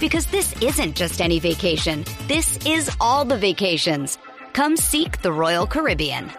[0.00, 2.04] Because this isn't just any vacation.
[2.26, 4.18] This is all the vacations.
[4.52, 6.30] Come seek the Royal Caribbean.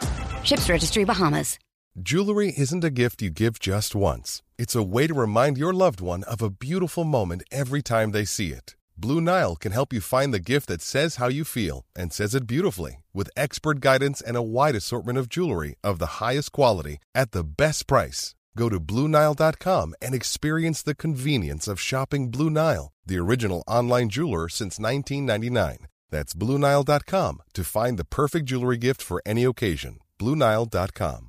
[0.44, 1.60] Ships Registry Bahamas.
[2.02, 4.44] Jewelry isn't a gift you give just once.
[4.58, 8.26] It's a way to remind your loved one of a beautiful moment every time they
[8.26, 8.76] see it.
[8.98, 12.36] Blue Nile can help you find the gift that says how you feel and says
[12.36, 17.00] it beautifully with expert guidance and a wide assortment of jewelry of the highest quality
[17.14, 18.36] at the best price.
[18.58, 24.50] Go to BlueNile.com and experience the convenience of shopping Blue Nile, the original online jeweler
[24.50, 25.88] since 1999.
[26.12, 30.00] That's BlueNile.com to find the perfect jewelry gift for any occasion.
[30.20, 31.25] BlueNile.com.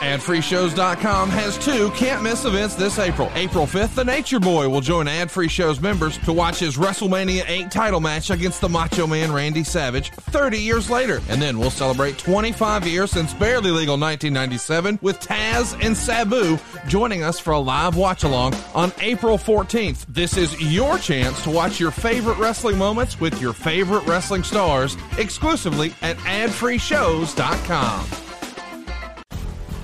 [0.00, 3.30] AdFreeShows.com has two can't miss events this April.
[3.34, 7.70] April 5th, the Nature Boy will join Ad Shows members to watch his WrestleMania 8
[7.70, 11.20] title match against the Macho Man Randy Savage 30 years later.
[11.28, 17.22] And then we'll celebrate 25 years since Barely Legal 1997 with Taz and Sabu joining
[17.22, 20.06] us for a live watch along on April 14th.
[20.08, 24.96] This is your chance to watch your favorite wrestling moments with your favorite wrestling stars
[25.18, 28.29] exclusively at adfreeshows.com.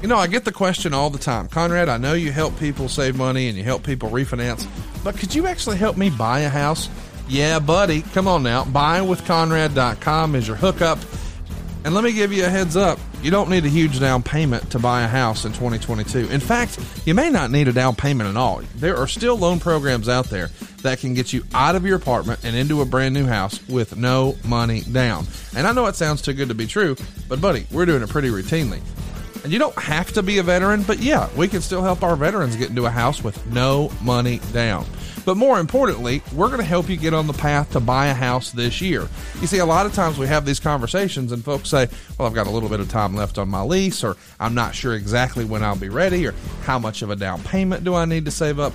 [0.02, 1.48] You know, I get the question all the time.
[1.48, 4.66] Conrad, I know you help people save money and you help people refinance,
[5.02, 6.88] but could you actually help me buy a house?
[7.28, 8.02] Yeah, buddy.
[8.02, 8.64] Come on now.
[8.64, 10.98] Buywithconrad.com is your hookup.
[11.84, 12.98] And let me give you a heads up.
[13.22, 16.28] You don't need a huge down payment to buy a house in 2022.
[16.30, 18.60] In fact, you may not need a down payment at all.
[18.76, 20.48] There are still loan programs out there
[20.82, 23.96] that can get you out of your apartment and into a brand new house with
[23.96, 25.26] no money down.
[25.56, 26.96] And I know it sounds too good to be true,
[27.28, 28.80] but buddy, we're doing it pretty routinely.
[29.46, 32.16] And you don't have to be a veteran, but yeah, we can still help our
[32.16, 34.84] veterans get into a house with no money down.
[35.24, 38.12] But more importantly, we're going to help you get on the path to buy a
[38.12, 39.06] house this year.
[39.40, 41.86] You see, a lot of times we have these conversations and folks say,
[42.18, 44.74] well, I've got a little bit of time left on my lease, or I'm not
[44.74, 48.04] sure exactly when I'll be ready, or how much of a down payment do I
[48.04, 48.72] need to save up?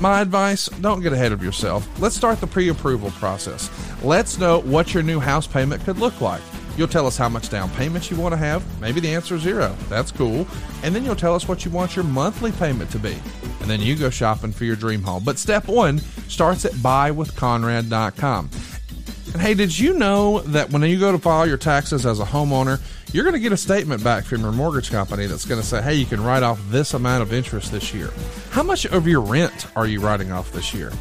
[0.00, 1.88] My advice don't get ahead of yourself.
[1.98, 3.70] Let's start the pre approval process.
[4.02, 6.42] Let's know what your new house payment could look like.
[6.78, 8.62] You'll tell us how much down payment you want to have.
[8.80, 9.76] Maybe the answer is zero.
[9.88, 10.46] That's cool.
[10.84, 13.16] And then you'll tell us what you want your monthly payment to be.
[13.60, 15.24] And then you go shopping for your dream home.
[15.24, 18.50] But step one starts at buywithconrad.com.
[19.32, 22.24] And hey, did you know that when you go to file your taxes as a
[22.24, 22.80] homeowner,
[23.12, 25.82] you're going to get a statement back from your mortgage company that's going to say,
[25.82, 28.10] hey, you can write off this amount of interest this year.
[28.50, 30.92] How much of your rent are you writing off this year?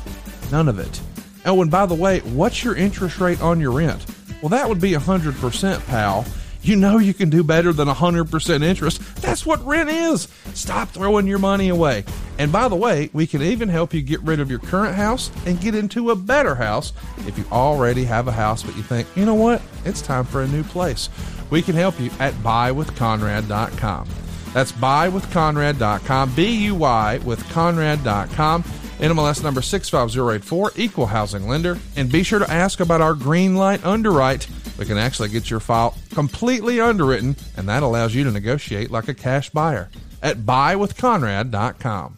[0.51, 0.99] None of it.
[1.45, 4.03] Oh, and by the way, what's your interest rate on your rent?
[4.41, 6.25] Well, that would be 100%, pal.
[6.61, 9.01] You know you can do better than 100% interest.
[9.21, 10.27] That's what rent is.
[10.53, 12.03] Stop throwing your money away.
[12.37, 15.31] And by the way, we can even help you get rid of your current house
[15.45, 19.07] and get into a better house if you already have a house, but you think,
[19.15, 19.61] you know what?
[19.85, 21.09] It's time for a new place.
[21.49, 24.09] We can help you at buywithconrad.com.
[24.53, 28.63] That's buywithconrad.com, B U Y with Conrad.com.
[28.99, 31.77] NMLS number 65084, equal housing lender.
[31.95, 34.47] And be sure to ask about our green light underwrite.
[34.77, 39.07] We can actually get your file completely underwritten, and that allows you to negotiate like
[39.07, 39.89] a cash buyer
[40.21, 42.17] at buywithconrad.com.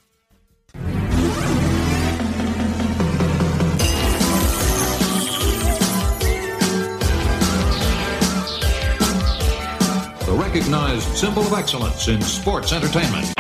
[10.25, 13.33] The recognized symbol of excellence in sports entertainment.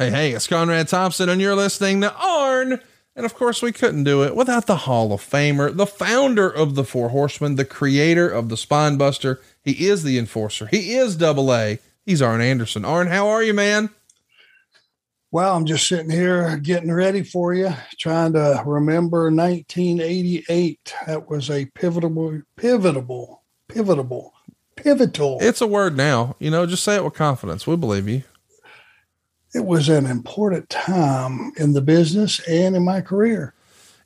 [0.00, 2.80] Hey, hey, it's Conrad Thompson, and you're listening to Arn.
[3.14, 6.74] And of course, we couldn't do it without the Hall of Famer, the founder of
[6.74, 9.42] the Four Horsemen, the creator of the Spine Buster.
[9.62, 10.68] He is the enforcer.
[10.68, 12.82] He is double A, He's Arn Anderson.
[12.82, 13.90] Arn, how are you, man?
[15.32, 20.94] Well, I'm just sitting here getting ready for you, trying to remember 1988.
[21.08, 24.32] That was a pivotal, pivotal, pivotal,
[24.76, 25.38] pivotal.
[25.42, 26.36] It's a word now.
[26.38, 27.66] You know, just say it with confidence.
[27.66, 28.22] We believe you.
[29.52, 33.54] It was an important time in the business and in my career.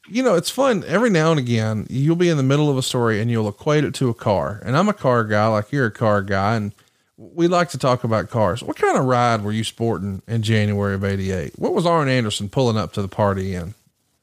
[0.08, 0.84] You know, it's fun.
[0.86, 3.84] Every now and again, you'll be in the middle of a story and you'll equate
[3.84, 4.60] it to a car.
[4.64, 6.56] And I'm a car guy, like you're a car guy.
[6.56, 6.74] And
[7.16, 8.62] we like to talk about cars.
[8.62, 11.58] What kind of ride were you sporting in January of 88?
[11.58, 13.74] What was Arn Anderson pulling up to the party in?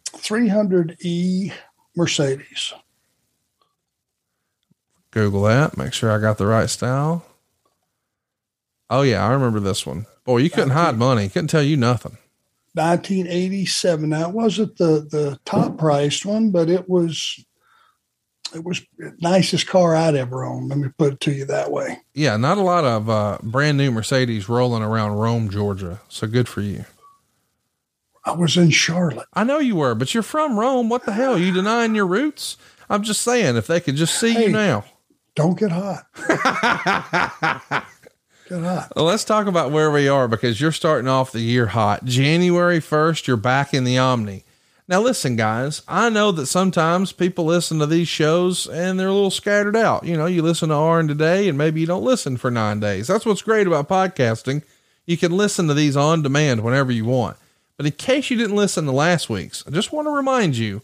[0.06, 1.54] 300E
[1.96, 2.74] Mercedes.
[5.12, 5.78] Google that.
[5.78, 7.26] Make sure I got the right style.
[8.90, 9.26] Oh, yeah.
[9.26, 10.06] I remember this one.
[10.24, 11.30] Boy, you couldn't hide money.
[11.30, 12.18] Couldn't tell you nothing.
[12.74, 14.10] 1987.
[14.10, 17.44] Now, it wasn't the, the top priced one, but it was
[18.54, 18.82] it was
[19.20, 20.70] nicest car I'd ever owned.
[20.70, 22.00] Let me put it to you that way.
[22.14, 26.02] Yeah, not a lot of uh, brand new Mercedes rolling around Rome, Georgia.
[26.10, 26.86] So good for you.
[28.26, 29.28] I was in Charlotte.
[29.34, 30.90] I know you were, but you're from Rome.
[30.90, 31.34] What the hell?
[31.36, 32.58] Are you denying your roots?
[32.90, 34.46] I'm just saying, if they could just see Hey.
[34.48, 34.84] you now.
[35.34, 36.06] Don't get hot.
[38.60, 38.92] hot.
[38.96, 42.06] Well, let's talk about where we are because you're starting off the year hot.
[42.06, 44.44] January 1st, you're back in the Omni.
[44.88, 49.14] Now, listen, guys, I know that sometimes people listen to these shows and they're a
[49.14, 50.06] little scattered out.
[50.06, 53.08] You know, you listen to Arn today and maybe you don't listen for nine days.
[53.08, 54.64] That's what's great about podcasting.
[55.06, 57.38] You can listen to these on demand whenever you want.
[57.78, 60.82] But in case you didn't listen to last week's, I just want to remind you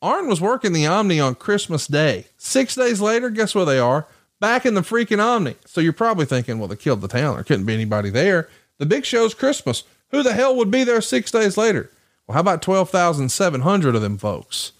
[0.00, 2.26] Arn was working the Omni on Christmas Day.
[2.36, 4.06] Six days later, guess where they are?
[4.40, 5.56] Back in the freaking Omni.
[5.66, 7.34] So you're probably thinking, well, they killed the town.
[7.34, 8.48] There couldn't be anybody there.
[8.78, 9.84] The big show's Christmas.
[10.10, 11.90] Who the hell would be there six days later?
[12.26, 14.72] Well, how about 12,700 of them folks?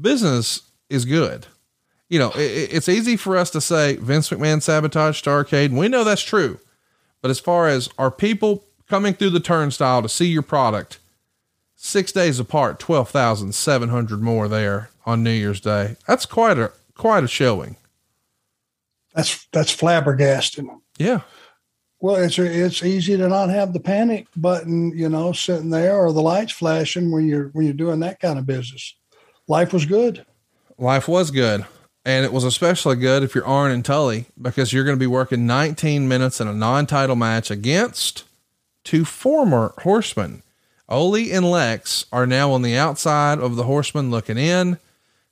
[0.00, 1.46] Business is good.
[2.08, 5.88] You know, it, it's easy for us to say Vince McMahon sabotaged Starcade, and we
[5.88, 6.58] know that's true.
[7.22, 10.98] But as far as are people coming through the turnstile to see your product,
[11.76, 15.96] six days apart, 12,700 more there on New Year's Day.
[16.06, 17.76] That's quite a, quite a showing.
[19.14, 20.68] That's that's flabbergasting.
[20.98, 21.20] Yeah.
[22.00, 26.12] Well, it's it's easy to not have the panic button, you know, sitting there or
[26.12, 28.94] the lights flashing when you're when you're doing that kind of business.
[29.46, 30.24] Life was good.
[30.78, 31.66] Life was good.
[32.04, 35.06] And it was especially good if you're Arn and Tully because you're going to be
[35.06, 38.24] working 19 minutes in a non title match against
[38.82, 40.42] two former horsemen.
[40.88, 44.78] Ole and Lex are now on the outside of the horsemen looking in.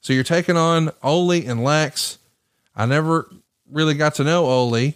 [0.01, 2.19] So you're taking on Ole and Lex.
[2.77, 3.29] I never
[3.71, 4.95] really got to know Ole,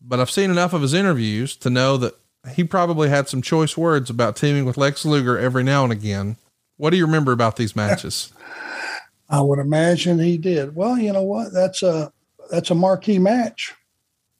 [0.00, 2.14] but I've seen enough of his interviews to know that
[2.52, 6.36] he probably had some choice words about teaming with Lex Luger every now and again.
[6.76, 8.32] What do you remember about these matches?
[9.28, 10.76] I would imagine he did.
[10.76, 11.52] Well, you know what?
[11.52, 12.12] That's a
[12.50, 13.74] that's a marquee match.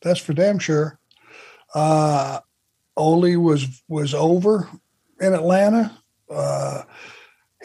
[0.02, 0.98] That's for damn sure.
[1.74, 2.40] Uh,
[2.96, 4.68] Ole was was over
[5.20, 5.96] in Atlanta.
[6.30, 6.82] Uh,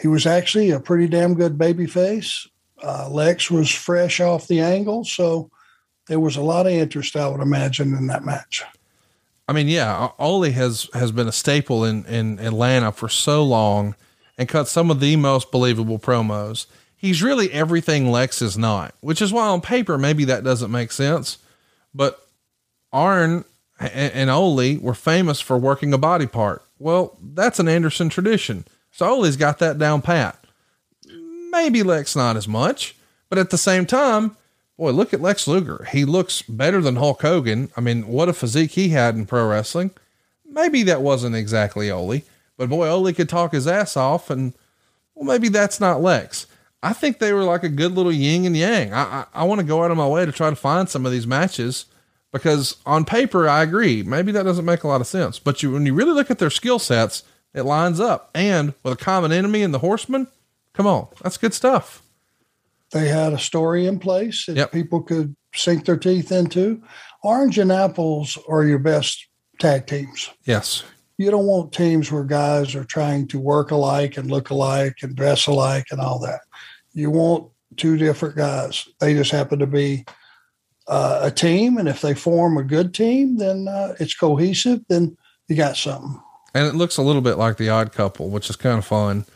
[0.00, 2.48] he was actually a pretty damn good baby face.
[2.82, 5.50] Uh, Lex was fresh off the angle, so
[6.10, 8.64] there was a lot of interest, I would imagine, in that match.
[9.48, 13.94] I mean, yeah, Ole has has been a staple in in Atlanta for so long,
[14.36, 16.66] and cut some of the most believable promos.
[16.96, 20.90] He's really everything Lex is not, which is why on paper maybe that doesn't make
[20.90, 21.38] sense.
[21.94, 22.20] But
[22.92, 23.44] Arn
[23.78, 26.64] and, and Ole were famous for working a body part.
[26.80, 30.44] Well, that's an Anderson tradition, so Ole's got that down pat.
[31.52, 32.96] Maybe Lex not as much,
[33.28, 34.36] but at the same time,
[34.80, 35.86] boy, look at Lex Luger.
[35.92, 37.70] He looks better than Hulk Hogan.
[37.76, 39.90] I mean, what a physique he had in pro wrestling.
[40.48, 42.22] Maybe that wasn't exactly Ole,
[42.56, 44.54] but boy, Ole could talk his ass off, and
[45.14, 46.46] well, maybe that's not Lex.
[46.82, 48.94] I think they were like a good little yin and yang.
[48.94, 51.04] I I, I want to go out of my way to try to find some
[51.04, 51.84] of these matches
[52.32, 54.02] because on paper I agree.
[54.02, 56.38] Maybe that doesn't make a lot of sense, but you when you really look at
[56.38, 57.22] their skill sets,
[57.52, 58.30] it lines up.
[58.34, 60.28] And with a common enemy in the Horseman,
[60.72, 62.02] come on, that's good stuff.
[62.92, 64.72] They had a story in place that Yep.
[64.72, 66.82] people could sink their teeth into.
[67.22, 69.26] Orange and apples are your best
[69.58, 70.30] tag teams.
[70.44, 70.82] Yes,
[71.18, 75.14] You don't want teams where guys are trying to work alike and look alike and
[75.14, 76.40] dress alike and all that.
[76.94, 78.88] You want two different guys.
[79.00, 80.06] They just happen to be
[80.88, 84.80] uh, a team, and if they form a good team, then uh, it's cohesive.
[84.88, 85.16] Then
[85.46, 86.18] you got something.
[86.54, 89.26] and it looks a little bit like the Odd Couple, which is kind of fun.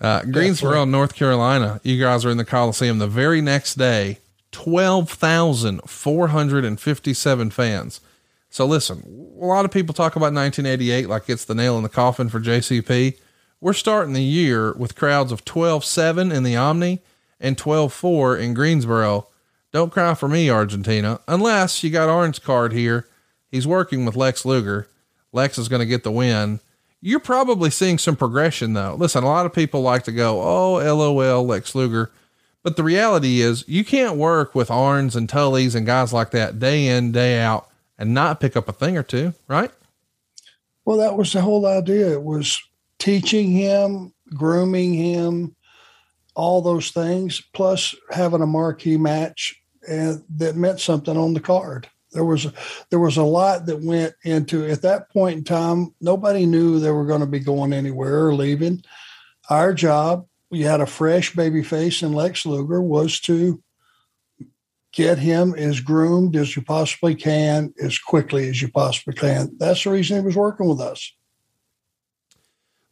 [0.00, 1.80] Uh, Greensboro, North Carolina.
[1.82, 4.18] You guys are in the Coliseum the very next day.
[4.50, 8.00] Twelve thousand four hundred and fifty-seven fans.
[8.48, 11.88] So listen, a lot of people talk about 1988 like it's the nail in the
[11.88, 13.16] coffin for JCP.
[13.60, 16.98] We're starting the year with crowds of 12.7 in the Omni
[17.38, 19.28] and 12.4 in Greensboro.
[19.70, 23.06] Don't cry for me, Argentina, unless you got orange card here
[23.50, 24.88] He's working with Lex Luger.
[25.32, 26.60] Lex is going to get the win.
[27.02, 28.94] You're probably seeing some progression though.
[28.94, 32.10] Listen, a lot of people like to go, Oh, LOL, Lex Luger.
[32.62, 36.58] But the reality is you can't work with Arns and Tullys and guys like that
[36.58, 39.70] day in, day out and not pick up a thing or two, right?
[40.84, 42.12] Well, that was the whole idea.
[42.12, 42.60] It was
[42.98, 45.56] teaching him, grooming him,
[46.34, 51.88] all those things, plus having a marquee match that meant something on the card.
[52.12, 52.46] There was
[52.90, 55.94] there was a lot that went into at that point in time.
[56.00, 58.82] Nobody knew they were going to be going anywhere or leaving.
[59.48, 63.62] Our job, we had a fresh baby face in Lex Luger, was to
[64.92, 69.56] get him as groomed as you possibly can, as quickly as you possibly can.
[69.58, 71.12] That's the reason he was working with us.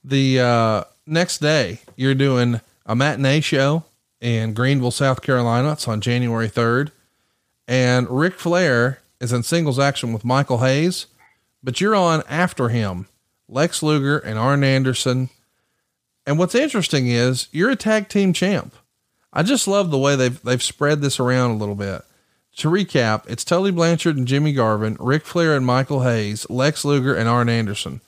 [0.04, 3.84] The uh, next day, you're doing a matinee show
[4.20, 5.72] in Greenville, South Carolina.
[5.72, 6.92] It's on January 3rd.
[7.66, 11.06] And Ric Flair is in singles action with Michael Hayes,
[11.62, 13.06] but you're on after him,
[13.48, 15.30] Lex Luger and Arn Anderson.
[16.26, 18.74] And what's interesting is you're a tag team champ.
[19.32, 22.02] I just love the way they've they've spread this around a little bit.
[22.56, 27.14] To recap, it's Tully Blanchard and Jimmy Garvin, Ric Flair and Michael Hayes, Lex Luger
[27.14, 28.00] and Arn Anderson.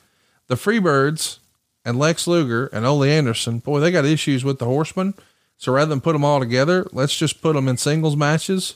[0.47, 1.37] The Freebirds
[1.85, 5.13] and Lex Luger and Ole Anderson, boy, they got issues with the Horsemen.
[5.57, 8.75] So rather than put them all together, let's just put them in singles matches.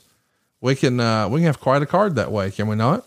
[0.66, 3.06] We can uh, we can have quite a card that way, can we not?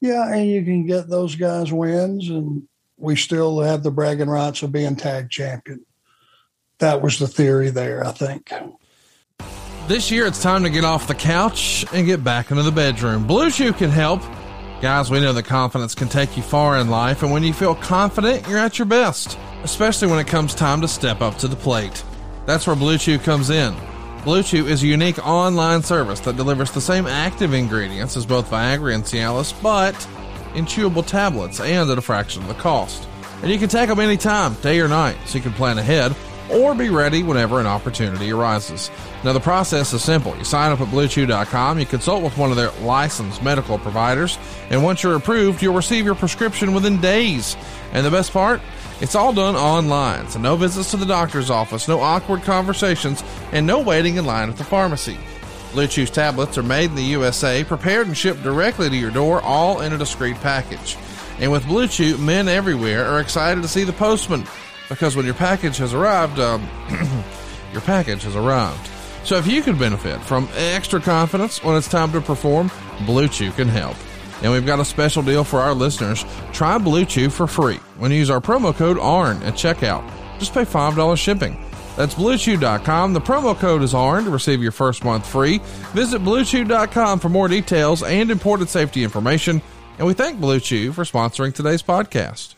[0.00, 2.64] Yeah, and you can get those guys wins, and
[2.96, 5.84] we still have the bragging rights of being tag champion
[6.78, 8.52] that was the theory there, I think.
[9.86, 13.26] This year, it's time to get off the couch and get back into the bedroom.
[13.26, 14.20] Blue Chew can help.
[14.80, 17.76] Guys, we know that confidence can take you far in life, and when you feel
[17.76, 21.56] confident, you're at your best, especially when it comes time to step up to the
[21.56, 22.02] plate.
[22.46, 23.76] That's where Blue Chew comes in.
[24.24, 28.50] Blue Chew is a unique online service that delivers the same active ingredients as both
[28.50, 29.94] Viagra and Cialis, but
[30.54, 33.08] in chewable tablets and at a fraction of the cost.
[33.42, 36.14] And you can take them anytime, day or night, so you can plan ahead
[36.50, 38.90] or be ready whenever an opportunity arises.
[39.22, 40.36] Now, the process is simple.
[40.36, 44.38] You sign up at BlueChew.com, you consult with one of their licensed medical providers,
[44.70, 47.56] and once you're approved, you'll receive your prescription within days.
[47.92, 48.60] And the best part?
[49.00, 53.64] It's all done online, so no visits to the doctor's office, no awkward conversations, and
[53.64, 55.16] no waiting in line at the pharmacy.
[55.72, 59.40] Blue Chew's tablets are made in the USA, prepared and shipped directly to your door,
[59.42, 60.96] all in a discreet package.
[61.38, 64.44] And with Blue Chew, men everywhere are excited to see the postman
[64.88, 66.66] because when your package has arrived, um,
[67.72, 68.90] your package has arrived.
[69.22, 72.70] So if you could benefit from extra confidence when it's time to perform,
[73.06, 73.96] Blue Chew can help.
[74.42, 76.24] And we've got a special deal for our listeners.
[76.52, 80.08] Try Blue Chew for free when you use our promo code ARN at checkout.
[80.38, 81.58] Just pay $5 shipping.
[81.96, 83.12] That's bluechew.com.
[83.12, 85.58] The promo code is ARN to receive your first month free.
[85.92, 89.60] Visit bluechew.com for more details and important safety information.
[89.98, 92.57] And we thank Blue Chew for sponsoring today's podcast.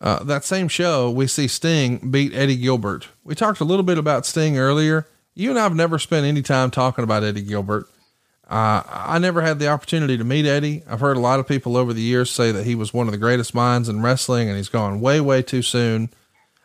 [0.00, 3.08] Uh, that same show, we see Sting beat Eddie Gilbert.
[3.22, 5.06] We talked a little bit about Sting earlier.
[5.34, 7.86] You and I have never spent any time talking about Eddie Gilbert.
[8.48, 10.82] Uh, I never had the opportunity to meet Eddie.
[10.88, 13.12] I've heard a lot of people over the years say that he was one of
[13.12, 16.08] the greatest minds in wrestling and he's gone way, way too soon.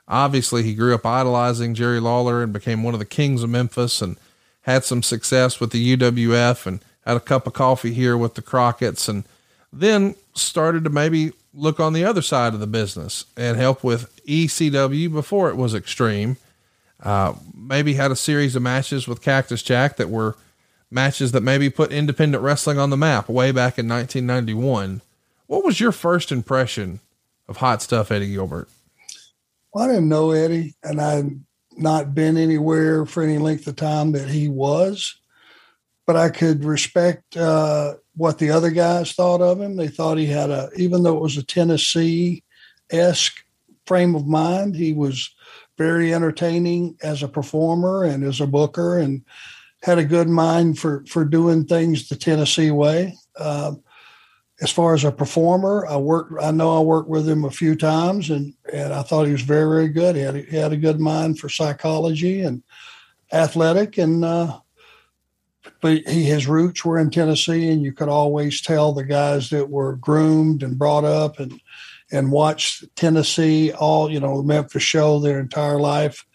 [0.08, 4.02] Obviously, he grew up idolizing Jerry Lawler and became one of the kings of Memphis
[4.02, 4.18] and
[4.62, 8.42] had some success with the UWF and had a cup of coffee here with the
[8.42, 9.24] Crockett's and
[9.72, 14.24] then started to maybe look on the other side of the business and help with
[14.26, 16.38] ECW before it was extreme.
[17.02, 20.36] Uh, maybe had a series of matches with Cactus Jack that were
[20.92, 25.02] matches that maybe put independent wrestling on the map way back in 1991.
[25.48, 27.00] What was your first impression
[27.48, 28.70] of Hot Stuff Eddie Gilbert?
[29.74, 31.40] Well, I didn't know Eddie, and I'd
[31.78, 35.20] not been anywhere for any length of time that he was,
[36.06, 39.76] but I could respect uh, what the other guys thought of him.
[39.76, 42.44] They thought he had a, even though it was a Tennessee
[42.90, 43.44] esque
[43.86, 45.30] frame of mind, he was
[45.78, 49.24] very entertaining as a performer and as a booker, and
[49.84, 53.16] had a good mind for for doing things the Tennessee way.
[53.38, 53.84] Um,
[54.62, 56.42] as far as a performer, I worked.
[56.42, 59.42] I know I worked with him a few times, and and I thought he was
[59.42, 60.16] very very good.
[60.16, 62.64] He had he had a good mind for psychology and
[63.34, 64.60] athletic, and uh,
[65.82, 69.70] but he his roots were in Tennessee, and you could always tell the guys that
[69.70, 71.60] were groomed and brought up and
[72.12, 76.26] and watched Tennessee all you know Memphis show their entire life.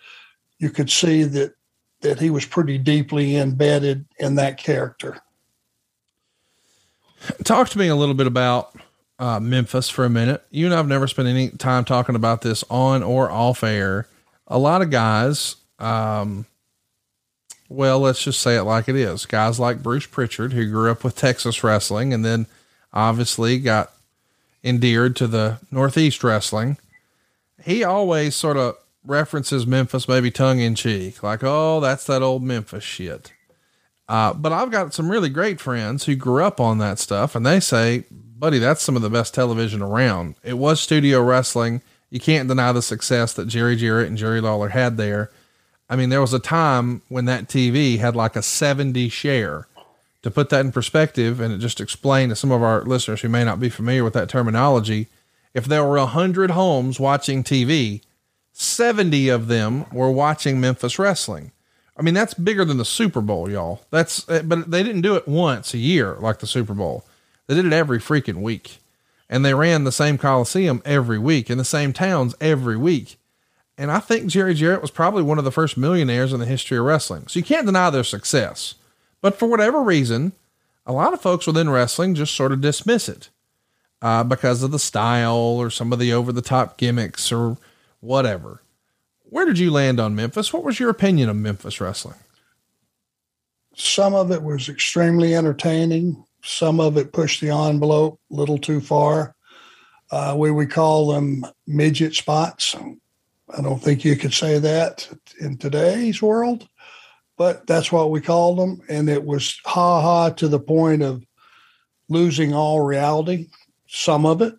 [0.59, 1.55] You could see that
[2.01, 5.21] that he was pretty deeply embedded in that character.
[7.45, 8.75] Talk to me a little bit about
[9.19, 10.43] uh, Memphis for a minute.
[10.51, 14.09] You and I've never spent any time talking about this on or off air.
[14.47, 16.47] A lot of guys, um,
[17.71, 19.27] well, let's just say it like it is.
[19.27, 22.47] Guys like Bruce Pritchard, who grew up with Texas wrestling and then
[22.93, 23.93] obviously got
[24.65, 26.79] endeared to the Northeast wrestling.
[27.65, 32.43] He always sort of references Memphis, maybe tongue in cheek, like, oh, that's that old
[32.43, 33.33] Memphis shit.
[34.09, 37.47] Uh, but I've got some really great friends who grew up on that stuff and
[37.47, 40.35] they say, buddy, that's some of the best television around.
[40.43, 41.83] It was studio wrestling.
[42.11, 45.31] You can't deny the success that Jerry Jarrett and Jerry Lawler had there.
[45.91, 49.67] I mean, there was a time when that TV had like a 70 share.
[50.23, 53.43] To put that in perspective and just explain to some of our listeners who may
[53.43, 55.07] not be familiar with that terminology,
[55.55, 58.03] if there were 100 homes watching TV,
[58.53, 61.53] 70 of them were watching Memphis wrestling.
[61.97, 63.81] I mean, that's bigger than the Super Bowl, y'all.
[63.91, 67.05] That's, eh, but they didn't do it once a year like the Super Bowl.
[67.47, 68.79] They did it every freaking week.
[69.29, 73.17] And they ran the same Coliseum every week in the same towns every week.
[73.81, 76.77] And I think Jerry Jarrett was probably one of the first millionaires in the history
[76.77, 77.29] of wrestling.
[77.29, 78.75] So you can't deny their success.
[79.23, 80.33] But for whatever reason,
[80.85, 83.31] a lot of folks within wrestling just sort of dismiss it
[84.03, 87.57] uh, because of the style or some of the over the top gimmicks or
[88.01, 88.61] whatever.
[89.23, 90.53] Where did you land on Memphis?
[90.53, 92.19] What was your opinion of Memphis wrestling?
[93.75, 96.23] Some of it was extremely entertaining.
[96.43, 99.35] Some of it pushed the envelope a little too far.
[100.11, 102.77] Uh, we would call them midget spots.
[103.57, 105.09] I don't think you could say that
[105.41, 106.69] in today's world,
[107.37, 108.81] but that's what we called them.
[108.89, 111.25] And it was ha ha to the point of
[112.09, 113.49] losing all reality,
[113.89, 114.55] some of it.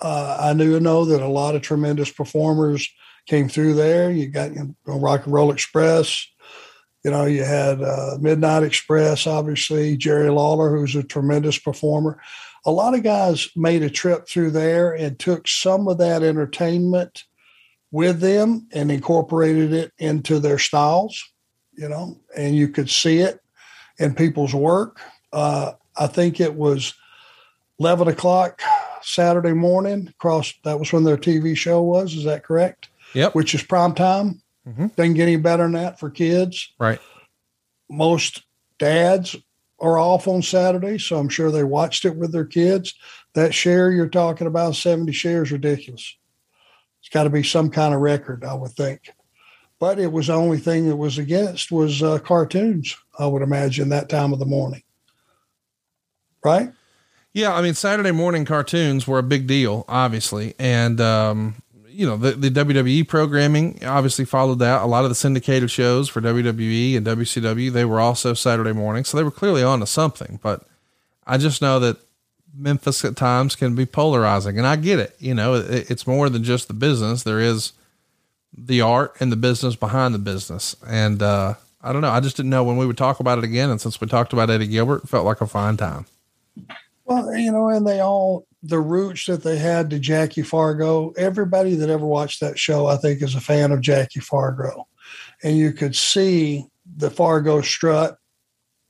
[0.00, 2.88] Uh, I do know that a lot of tremendous performers
[3.26, 4.10] came through there.
[4.10, 6.26] You got you know, Rock and Roll Express.
[7.04, 12.20] You know, you had uh, Midnight Express, obviously, Jerry Lawler, who's a tremendous performer.
[12.64, 17.24] A lot of guys made a trip through there and took some of that entertainment
[17.96, 21.32] with them and incorporated it into their styles,
[21.72, 23.40] you know, and you could see it
[23.98, 25.00] in people's work.
[25.32, 26.92] Uh, I think it was
[27.80, 28.60] 11 o'clock
[29.00, 32.12] Saturday morning across, that was when their TV show was.
[32.12, 32.90] Is that correct?
[33.14, 33.34] Yep.
[33.34, 34.42] Which is prime time.
[34.68, 34.88] Mm-hmm.
[34.88, 36.74] Doesn't get any better than that for kids.
[36.78, 37.00] Right.
[37.88, 38.42] Most
[38.78, 39.36] dads
[39.80, 42.94] are off on Saturday, so I'm sure they watched it with their kids.
[43.32, 46.14] That share you're talking about, 70 shares, ridiculous.
[47.06, 49.12] It's got to be some kind of record, I would think.
[49.78, 52.96] But it was the only thing that was against was uh, cartoons.
[53.16, 54.82] I would imagine that time of the morning,
[56.42, 56.72] right?
[57.32, 62.16] Yeah, I mean Saturday morning cartoons were a big deal, obviously, and um, you know,
[62.16, 64.82] the, the WWE programming obviously followed that.
[64.82, 69.04] A lot of the syndicated shows for WWE and WCW, they were also Saturday morning.
[69.04, 70.40] So they were clearly on to something.
[70.42, 70.66] But
[71.24, 71.98] I just know that
[72.56, 74.58] Memphis at times can be polarizing.
[74.58, 75.16] And I get it.
[75.18, 77.22] You know, it, it's more than just the business.
[77.22, 77.72] There is
[78.56, 80.76] the art and the business behind the business.
[80.86, 82.10] And uh, I don't know.
[82.10, 83.70] I just didn't know when we would talk about it again.
[83.70, 86.06] And since we talked about Eddie Gilbert, it felt like a fine time.
[87.04, 91.12] Well, you know, and they all the roots that they had to Jackie Fargo.
[91.16, 94.88] Everybody that ever watched that show, I think, is a fan of Jackie Fargo,
[95.42, 96.66] and you could see
[96.96, 98.18] the Fargo strut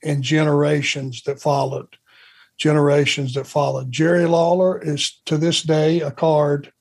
[0.01, 1.97] in generations that followed.
[2.57, 3.91] Generations that followed.
[3.91, 6.71] Jerry Lawler is to this day a card.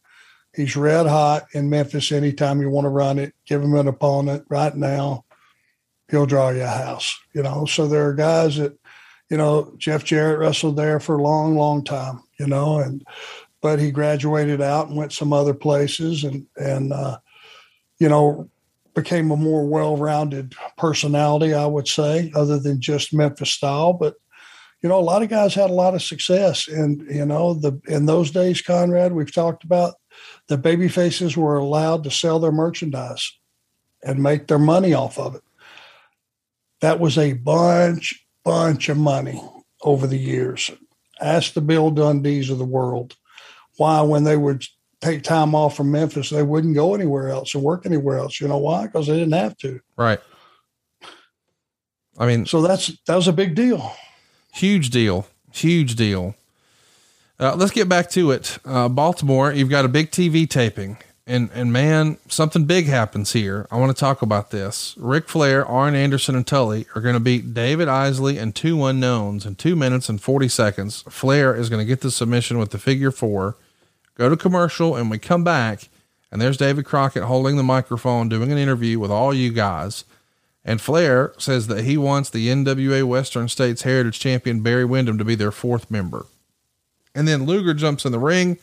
[0.55, 2.13] He's red hot in Memphis.
[2.13, 5.25] Anytime you want to run it, give him an opponent right now.
[6.11, 7.19] He'll draw you a house.
[7.35, 8.79] You know, so there are guys that
[9.31, 13.05] you know, Jeff Jarrett wrestled there for a long, long time, you know, and
[13.61, 17.19] but he graduated out and went some other places and and uh,
[17.99, 18.49] you know
[18.95, 23.93] became a more well-rounded personality, I would say, other than just Memphis style.
[23.93, 24.15] But
[24.87, 27.81] you know, a lot of guys had a lot of success, and you know, the
[27.89, 29.95] in those days, Conrad, we've talked about
[30.47, 33.37] the baby faces were allowed to sell their merchandise
[34.05, 35.43] and make their money off of it.
[36.83, 39.43] That was a bunch bunch of money.
[39.83, 40.71] over the years.
[41.21, 43.17] Ask the Bill Dundees of the world
[43.77, 44.65] why, when they would
[45.01, 48.41] take time off from Memphis, they wouldn't go anywhere else and work anywhere else.
[48.41, 48.87] You know why?
[48.87, 49.81] Because they didn't have to.
[49.97, 50.21] Right.
[52.17, 53.93] I mean, so that's that was a big deal.
[54.57, 55.27] Huge deal.
[55.53, 56.35] Huge deal.
[57.39, 58.57] Uh, let's get back to it.
[58.65, 63.67] Uh, Baltimore, you've got a big TV taping, and and man, something big happens here.
[63.71, 64.95] I want to talk about this.
[64.97, 69.45] Ric Flair, Arn Anderson, and Tully are going to beat David Isley and two unknowns
[69.45, 71.03] in two minutes and forty seconds.
[71.03, 73.57] Flair is going to get the submission with the figure four,
[74.15, 75.91] go to commercial, and we come back,
[76.33, 80.05] and there's David Crockett holding the microphone, doing an interview with all you guys.
[80.69, 85.25] And Flair says that he wants the NWA Western States Heritage Champion Barry Windham to
[85.25, 86.27] be their fourth member.
[87.15, 88.59] And then Luger jumps in the ring,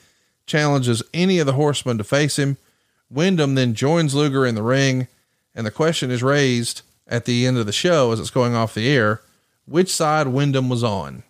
[0.46, 2.58] challenges any of the horsemen to face him.
[3.10, 5.08] Windham then joins Luger in the ring,
[5.56, 8.74] and the question is raised at the end of the show as it's going off
[8.74, 9.22] the air
[9.66, 11.24] which side Windham was on.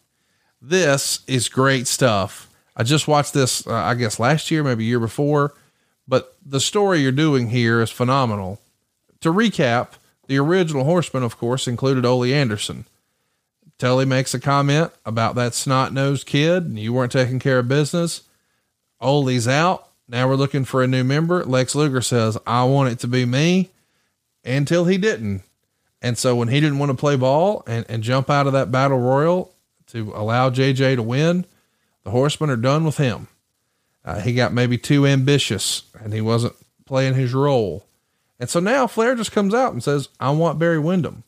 [0.60, 2.50] This is great stuff.
[2.76, 5.54] I just watched this, uh, I guess, last year, maybe a year before,
[6.08, 8.60] but the story you're doing here is phenomenal.
[9.22, 9.90] To recap,
[10.28, 12.86] the original horseman, of course, included Ole Anderson.
[13.78, 17.68] Tully makes a comment about that snot nosed kid and you weren't taking care of
[17.68, 18.22] business.
[19.02, 19.90] Ole's out.
[20.08, 21.44] Now we're looking for a new member.
[21.44, 23.72] Lex Luger says, I want it to be me
[24.46, 25.44] until he didn't.
[26.02, 28.72] And so when he didn't want to play ball and, and jump out of that
[28.72, 29.54] battle royal
[29.88, 31.46] to allow JJ to win,
[32.04, 33.28] the horsemen are done with him.
[34.06, 36.56] Uh, he got maybe too ambitious and he wasn't
[36.86, 37.86] playing his role.
[38.44, 41.24] And so now Flair just comes out and says, I want Barry Windham.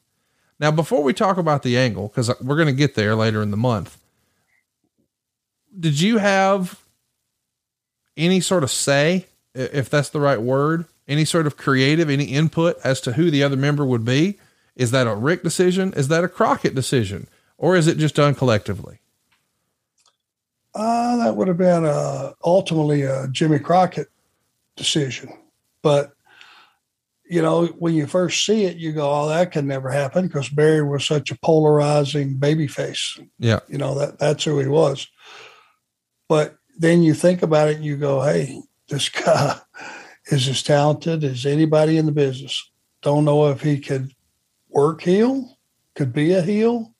[0.59, 3.51] Now, before we talk about the angle, because we're going to get there later in
[3.51, 3.97] the month,
[5.79, 6.81] did you have
[8.17, 12.75] any sort of say, if that's the right word, any sort of creative, any input
[12.83, 14.37] as to who the other member would be?
[14.75, 15.93] Is that a Ric decision?
[15.93, 17.29] Is that a Crockett decision?
[17.57, 18.99] Or is it just done collectively?
[20.73, 24.09] Uh, that would have been uh, ultimately a Jimmy Crockett
[24.75, 25.31] decision.
[25.81, 26.11] But
[27.27, 30.49] you know, when you first see it, you go, "Oh, that could never happen," because
[30.49, 33.19] Barry was such a polarizing baby face.
[33.39, 35.07] Yeah, you know that that's who he was.
[36.29, 39.59] But then you think about it, and you go, "Hey, this guy
[40.27, 42.71] is as talented as anybody in the business.
[43.01, 44.11] Don't know if he could
[44.69, 45.57] work heel,
[45.95, 46.93] could be a heel,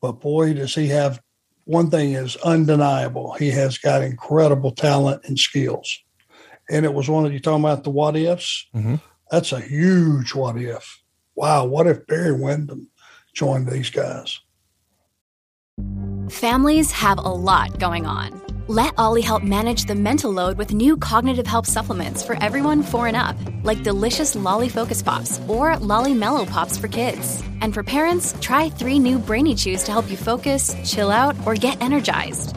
[0.00, 1.20] but boy, does he have."
[1.64, 3.34] One thing is undeniable.
[3.34, 6.00] He has got incredible talent and skills.
[6.68, 8.66] And it was one of you talking about the what ifs.
[8.74, 8.96] Mm-hmm
[9.30, 11.02] that's a huge what if.
[11.34, 12.88] Wow, what if Barry Windham
[13.32, 14.40] joined these guys?
[16.30, 18.40] Families have a lot going on.
[18.68, 23.08] Let OLLY help manage the mental load with new cognitive help supplements for everyone four
[23.08, 27.42] and up, like delicious Lolly Focus Pops or Lolly Mellow Pops for kids.
[27.62, 31.54] And for parents, try three new Brainy Chews to help you focus, chill out, or
[31.54, 32.56] get energized.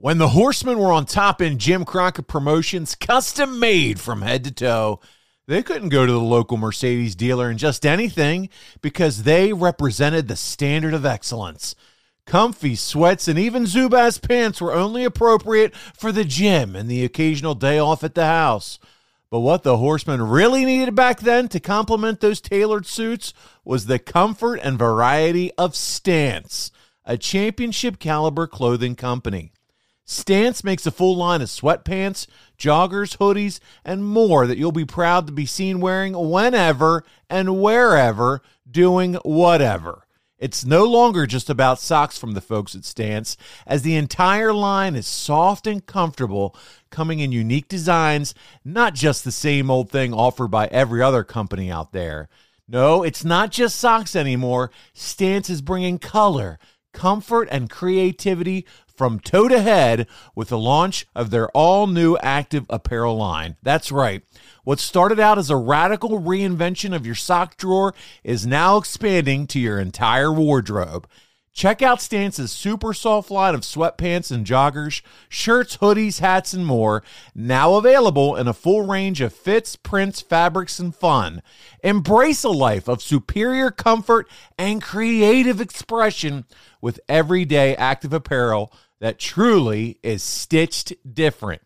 [0.00, 4.52] When the Horsemen were on top in Jim Crockett Promotions, custom made from head to
[4.52, 5.00] toe,
[5.48, 8.48] they couldn't go to the local Mercedes dealer in just anything
[8.80, 11.74] because they represented the standard of excellence.
[12.26, 17.56] Comfy sweats and even Zubaz pants were only appropriate for the gym and the occasional
[17.56, 18.78] day off at the house.
[19.32, 23.34] But what the Horsemen really needed back then to complement those tailored suits
[23.64, 26.70] was the comfort and variety of Stance,
[27.04, 29.50] a championship caliber clothing company.
[30.10, 32.26] Stance makes a full line of sweatpants,
[32.58, 38.40] joggers, hoodies, and more that you'll be proud to be seen wearing whenever and wherever
[38.68, 40.06] doing whatever.
[40.38, 44.94] It's no longer just about socks from the folks at Stance, as the entire line
[44.94, 46.56] is soft and comfortable,
[46.88, 51.70] coming in unique designs, not just the same old thing offered by every other company
[51.70, 52.30] out there.
[52.66, 54.70] No, it's not just socks anymore.
[54.94, 56.58] Stance is bringing color,
[56.94, 58.64] comfort, and creativity
[58.98, 63.56] from toe to head with the launch of their all new active apparel line.
[63.62, 64.22] That's right.
[64.64, 69.60] What started out as a radical reinvention of your sock drawer is now expanding to
[69.60, 71.08] your entire wardrobe.
[71.58, 77.02] Check out Stance's super soft line of sweatpants and joggers, shirts, hoodies, hats, and more,
[77.34, 81.42] now available in a full range of fits, prints, fabrics, and fun.
[81.82, 86.44] Embrace a life of superior comfort and creative expression
[86.80, 91.62] with everyday active apparel that truly is stitched different.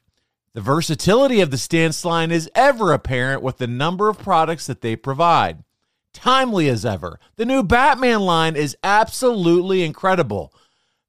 [0.54, 4.82] The versatility of the Stance line is ever apparent with the number of products that
[4.82, 5.64] they provide
[6.12, 7.18] timely as ever.
[7.36, 10.52] The new Batman line is absolutely incredible.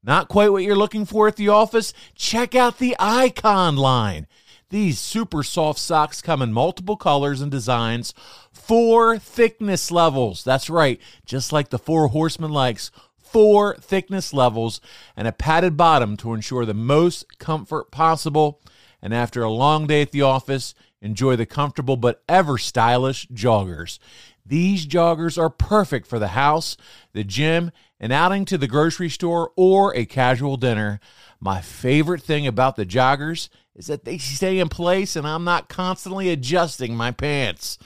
[0.02, 1.92] Not quite what you're looking for at the office?
[2.14, 4.26] Check out the Icon line.
[4.70, 8.12] These super soft socks come in multiple colors and designs,
[8.52, 10.42] four thickness levels.
[10.42, 12.90] That's right, just like the Four Horsemen likes,
[13.34, 14.80] four thickness levels
[15.16, 18.60] and a padded bottom to ensure the most comfort possible.
[19.02, 23.98] And after a long day at the office, enjoy the comfortable but ever stylish joggers.
[24.46, 26.76] These joggers are perfect for the house,
[27.12, 31.00] the gym, an outing to the grocery store, or a casual dinner.
[31.40, 35.68] My favorite thing about the joggers is that they stay in place and I'm not
[35.68, 37.78] constantly adjusting my pants.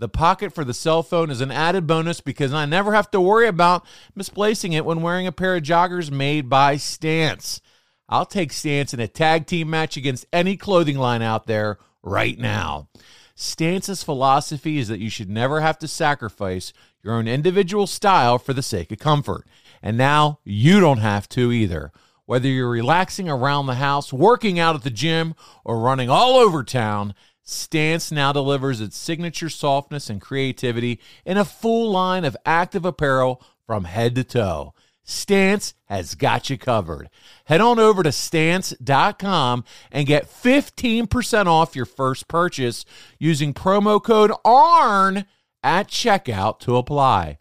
[0.00, 3.20] The pocket for the cell phone is an added bonus because I never have to
[3.20, 3.84] worry about
[4.14, 7.60] misplacing it when wearing a pair of joggers made by Stance.
[8.08, 12.38] I'll take Stance in a tag team match against any clothing line out there right
[12.38, 12.88] now.
[13.34, 18.54] Stance's philosophy is that you should never have to sacrifice your own individual style for
[18.54, 19.46] the sake of comfort.
[19.82, 21.92] And now you don't have to either.
[22.24, 26.64] Whether you're relaxing around the house, working out at the gym, or running all over
[26.64, 27.12] town,
[27.50, 33.42] Stance now delivers its signature softness and creativity in a full line of active apparel
[33.66, 34.72] from head to toe.
[35.02, 37.10] Stance has got you covered.
[37.46, 42.84] Head on over to stance.com and get 15% off your first purchase
[43.18, 45.24] using promo code ARN
[45.64, 47.38] at checkout to apply.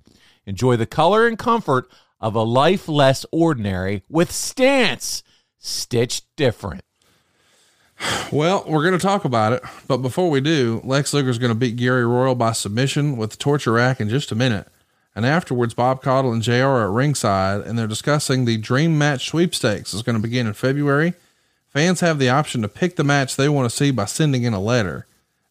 [0.47, 1.87] Enjoy the color and comfort
[2.19, 5.21] of a life less ordinary with Stance,
[5.59, 6.81] stitched different.
[8.31, 11.51] Well, we're going to talk about it, but before we do, Lex Luger is going
[11.51, 14.67] to beat Gary Royal by submission with the torture rack in just a minute.
[15.15, 19.27] And afterwards, Bob Caudle and JR are at ringside and they're discussing the Dream Match
[19.27, 19.93] Sweepstakes.
[19.93, 21.13] is going to begin in February.
[21.73, 24.53] Fans have the option to pick the match they want to see by sending in
[24.53, 25.07] a letter.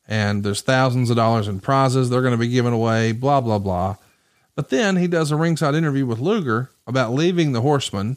[0.07, 3.59] And there's thousands of dollars in prizes they're going to be giving away, blah, blah,
[3.59, 3.97] blah.
[4.55, 8.17] But then he does a ringside interview with Luger about leaving the Horseman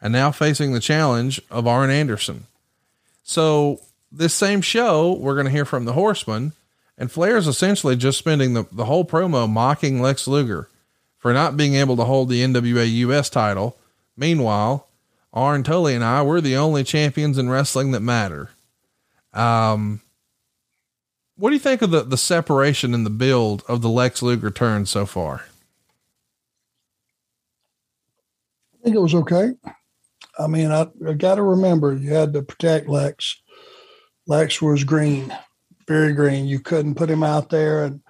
[0.00, 2.46] and now facing the challenge of Arn Anderson.
[3.28, 6.54] So, this same show, we're going to hear from the Horseman,
[6.96, 10.70] and Flair's essentially just spending the, the whole promo mocking Lex Luger
[11.18, 13.76] for not being able to hold the NWA US title.
[14.16, 14.88] Meanwhile,
[15.34, 18.48] Arn Tully and I, we're the only champions in wrestling that matter.
[19.34, 20.00] Um,
[21.36, 24.50] what do you think of the, the separation in the build of the Lex Luger
[24.50, 25.44] turn so far?
[28.72, 29.52] I think it was okay.
[30.38, 33.42] I mean, I, I got to remember you had to protect Lex.
[34.26, 35.34] Lex was green,
[35.86, 36.46] very green.
[36.46, 38.00] You couldn't put him out there and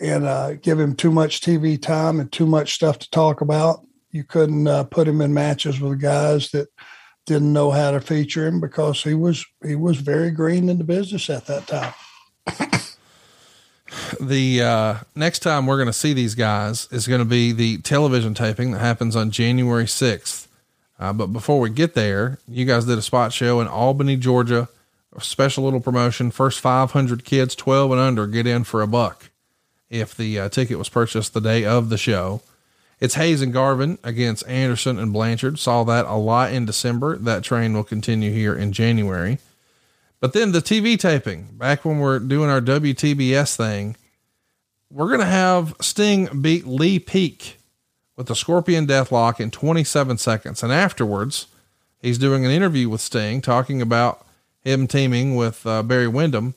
[0.00, 3.84] and uh, give him too much TV time and too much stuff to talk about.
[4.10, 6.68] You couldn't uh, put him in matches with guys that
[7.26, 10.84] didn't know how to feature him because he was he was very green in the
[10.84, 11.92] business at that time.
[14.20, 17.78] the uh, next time we're going to see these guys is going to be the
[17.78, 20.47] television taping that happens on January 6th.
[20.98, 24.68] Uh, but before we get there, you guys did a spot show in Albany, Georgia,
[25.14, 26.30] a special little promotion.
[26.30, 29.30] First 500 kids, 12 and under, get in for a buck
[29.90, 32.42] if the uh, ticket was purchased the day of the show.
[33.00, 35.58] It's Hayes and Garvin against Anderson and Blanchard.
[35.58, 37.16] Saw that a lot in December.
[37.16, 39.38] That train will continue here in January.
[40.20, 43.96] But then the TV taping, back when we're doing our WTBS thing,
[44.90, 47.57] we're going to have Sting beat Lee Peek
[48.18, 50.64] with the Scorpion Deathlock in 27 seconds.
[50.64, 51.46] And afterwards,
[52.02, 54.26] he's doing an interview with Sting talking about
[54.60, 56.54] him teaming with uh, Barry Windham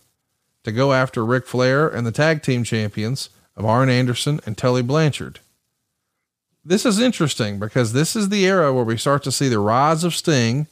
[0.63, 4.81] to go after Ric Flair and the tag team champions of Arn Anderson and Tully
[4.81, 5.39] Blanchard.
[6.65, 10.03] This is interesting because this is the era where we start to see the rise
[10.03, 10.65] of Sting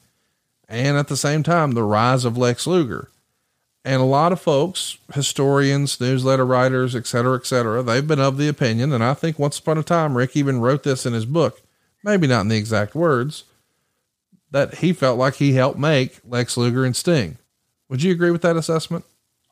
[0.68, 3.10] and at the same time the rise of Lex Luger.
[3.86, 8.38] And a lot of folks, historians, newsletter writers, et cetera, et cetera, they've been of
[8.38, 11.26] the opinion, and I think once upon a time, Ric even wrote this in his
[11.26, 11.62] book,
[12.04, 13.46] maybe not in the exact words,
[14.52, 17.38] that he felt like he helped make Lex Luger and Sting.
[17.88, 19.06] Would you agree with that assessment?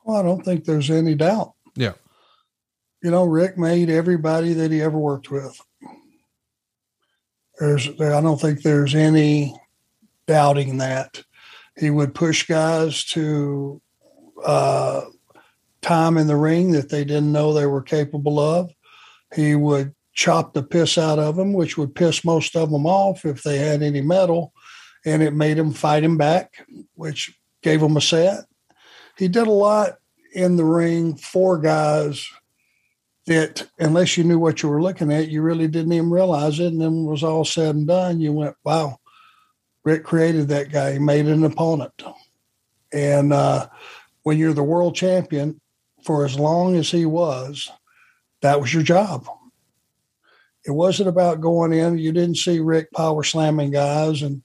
[0.04, 1.54] Well, I don't think there's any doubt.
[1.76, 1.94] Yeah.
[3.02, 5.60] You know, Ric made everybody that he ever worked with.
[7.60, 9.60] There's, I don't think there's any
[10.28, 11.24] doubting that
[11.78, 13.82] he would push guys to
[14.43, 15.02] uh,
[15.82, 18.71] time in the ring that they didn't know they were capable of.
[19.36, 23.26] He would chop the piss out of them, which would piss most of them off
[23.26, 24.54] if they had any mettle,
[25.06, 28.45] and it made them fight him back, which gave him a set.
[29.17, 29.97] He did a lot
[30.34, 32.28] in the ring for guys
[33.26, 36.67] that, unless you knew what you were looking at, you really didn't even realize it.
[36.67, 39.00] And then it was all said and done, you went, "Wow,
[39.84, 40.93] Ric created that guy.
[40.93, 42.04] He made an opponent."
[42.93, 43.67] And uh,
[44.28, 45.58] when you're the world champion,
[46.04, 47.72] for as long as he was,
[48.42, 49.26] that was your job.
[50.66, 51.98] It wasn't about going in.
[51.98, 54.44] You didn't see Ric power slamming guys and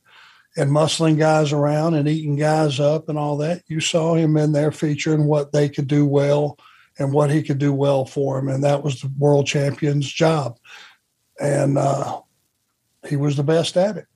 [0.57, 3.64] and muscling guys around and eating guys up and all that.
[3.66, 6.61] You saw him in there featuring what they could do well
[7.01, 10.61] and what he could do well for him, and that was the world champion's job.
[11.40, 12.21] And uh,
[13.09, 14.07] he was the best at it.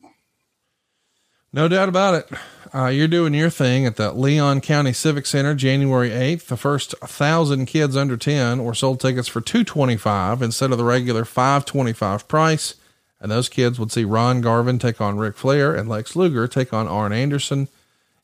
[1.52, 2.38] No doubt about it.
[2.76, 6.44] Uh, you're doing your thing at the Leon County Civic Center, January 8th.
[6.44, 11.24] The first thousand kids under 10 were sold tickets for 225 instead of the regular
[11.24, 12.74] 525 price.
[13.18, 16.74] And those kids would see Ron Garvin take on Ric Flair and Lex Luger take
[16.74, 17.68] on Arn Anderson.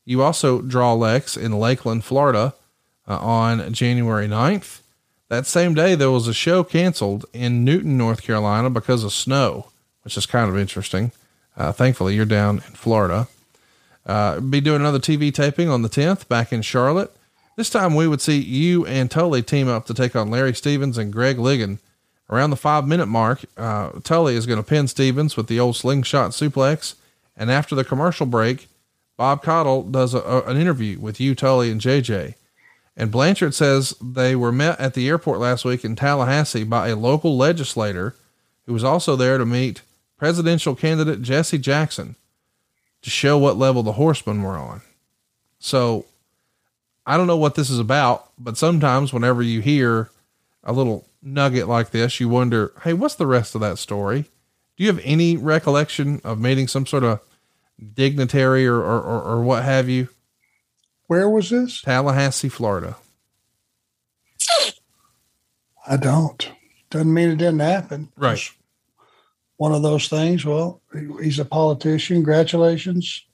[0.05, 2.53] You also draw Lex in Lakeland, Florida
[3.09, 4.81] uh, on January 9th.
[5.31, 9.69] That same day, there was a show canceled in Newton, North Carolina because of snow,
[10.03, 11.11] which is kind of interesting.
[11.57, 13.29] Uh, thankfully, you're down in Florida.
[14.05, 17.15] Uh, be doing another TV taping on the 10th back in Charlotte.
[17.57, 20.99] This time we would see you and Tully team up to take on Larry Stevens
[20.99, 21.79] and Greg Ligon.
[22.31, 25.77] Around the five minute mark, uh, Tully is going to pin Stevens with the old
[25.77, 26.95] slingshot suplex.
[27.37, 28.69] And after the commercial break,
[29.19, 32.35] Bob Caudle does a, a, an interview with you, Tully, and JJ.
[32.97, 36.97] And Blanchard says they were met at the airport last week in Tallahassee by a
[36.97, 38.15] local legislator
[38.67, 39.83] who was also there to meet
[40.19, 42.17] presidential candidate Jesse Jackson
[43.03, 44.81] to show what level the horsemen were on.
[45.59, 46.07] So
[47.05, 50.11] I don't know what this is about, but sometimes whenever you hear
[50.65, 54.23] a little nugget like this, you wonder, hey, what's the rest of that story?
[54.77, 57.21] Do you have any recollection of meeting some sort of
[57.95, 60.09] dignitary or, or, or, or what have you?
[61.09, 61.83] Where was this?
[61.83, 62.97] Tallahassee, Florida.
[65.87, 66.49] I don't.
[66.91, 68.11] Doesn't mean it didn't happen.
[68.17, 68.53] Right
[69.63, 70.45] one of those things.
[70.45, 70.83] Well,
[71.23, 72.17] he's a politician.
[72.17, 73.25] Congratulations.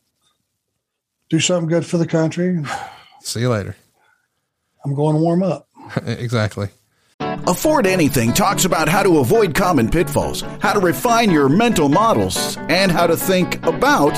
[1.31, 2.63] Do something good for the country.
[3.23, 3.75] See you later.
[4.85, 5.67] I'm going to warm up.
[6.07, 6.69] exactly.
[7.19, 12.59] Afford Anything talks about how to avoid common pitfalls, how to refine your mental models,
[12.69, 14.13] and how to think about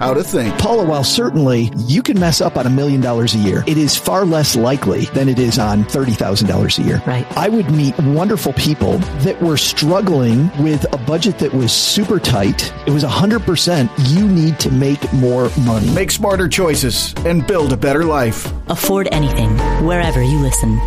[0.00, 0.58] how to think.
[0.58, 3.96] Paula, while certainly you can mess up on a million dollars a year, it is
[3.96, 7.02] far less likely than it is on $30,000 a year.
[7.06, 7.26] Right.
[7.36, 12.72] I would meet wonderful people that were struggling with a budget that was super tight.
[12.86, 15.90] It was 100% you need to make more money.
[15.90, 18.50] Make smarter choices and build a better life.
[18.68, 19.50] Afford anything
[19.84, 20.80] wherever you listen.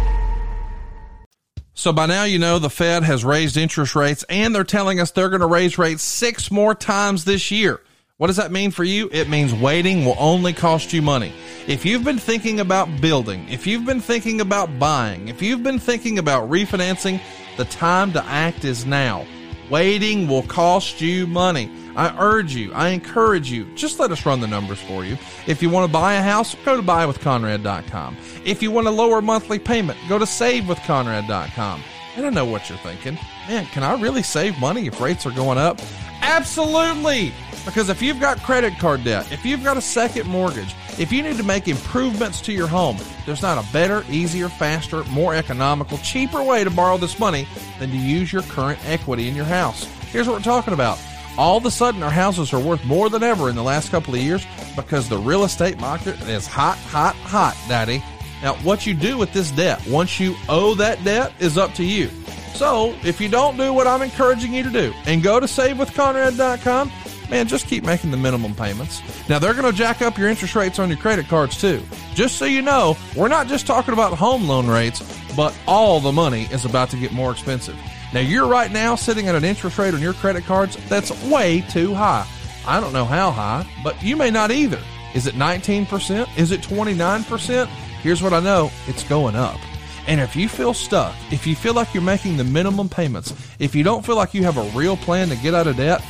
[1.75, 5.11] So by now, you know the Fed has raised interest rates and they're telling us
[5.11, 7.81] they're going to raise rates six more times this year.
[8.17, 9.09] What does that mean for you?
[9.11, 11.33] It means waiting will only cost you money.
[11.67, 15.79] If you've been thinking about building, if you've been thinking about buying, if you've been
[15.79, 17.19] thinking about refinancing,
[17.57, 19.25] the time to act is now.
[19.71, 21.71] Waiting will cost you money.
[21.95, 25.17] I urge you, I encourage you, just let us run the numbers for you.
[25.47, 28.17] If you want to buy a house, go to buywithconrad.com.
[28.45, 31.83] If you want a lower monthly payment, go to savewithconrad.com.
[32.15, 33.17] And I know what you're thinking.
[33.47, 35.79] Man, can I really save money if rates are going up?
[36.21, 37.33] Absolutely!
[37.65, 41.23] Because if you've got credit card debt, if you've got a second mortgage, if you
[41.23, 45.97] need to make improvements to your home, there's not a better, easier, faster, more economical,
[45.99, 47.47] cheaper way to borrow this money
[47.79, 49.85] than to use your current equity in your house.
[50.11, 50.99] Here's what we're talking about.
[51.37, 54.13] All of a sudden, our houses are worth more than ever in the last couple
[54.13, 54.45] of years
[54.75, 58.03] because the real estate market is hot, hot, hot, Daddy.
[58.43, 61.83] Now, what you do with this debt, once you owe that debt, is up to
[61.83, 62.09] you.
[62.53, 66.91] So, if you don't do what I'm encouraging you to do and go to savewithconrad.com,
[67.29, 69.01] man, just keep making the minimum payments.
[69.29, 71.81] Now, they're going to jack up your interest rates on your credit cards too.
[72.13, 75.01] Just so you know, we're not just talking about home loan rates,
[75.35, 77.77] but all the money is about to get more expensive.
[78.13, 81.61] Now, you're right now sitting at an interest rate on your credit cards that's way
[81.69, 82.27] too high.
[82.65, 84.79] I don't know how high, but you may not either.
[85.13, 86.37] Is it 19%?
[86.37, 87.67] Is it 29%?
[87.67, 89.59] Here's what I know it's going up.
[90.05, 93.73] And if you feel stuck, if you feel like you're making the minimum payments, if
[93.73, 96.03] you don't feel like you have a real plan to get out of debt,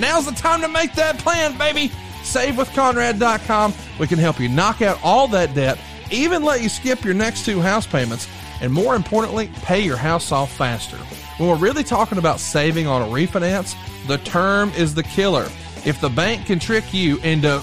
[0.00, 1.92] Now's the time to make that plan, baby.
[2.22, 3.74] SaveWithConrad.com.
[3.98, 5.78] We can help you knock out all that debt,
[6.10, 8.28] even let you skip your next two house payments,
[8.60, 10.96] and more importantly, pay your house off faster.
[11.38, 13.74] When we're really talking about saving on a refinance,
[14.06, 15.48] the term is the killer.
[15.84, 17.62] If the bank can trick you into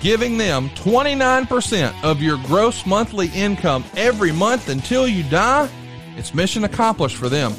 [0.00, 5.68] giving them 29% of your gross monthly income every month until you die,
[6.16, 7.54] it's mission accomplished for them.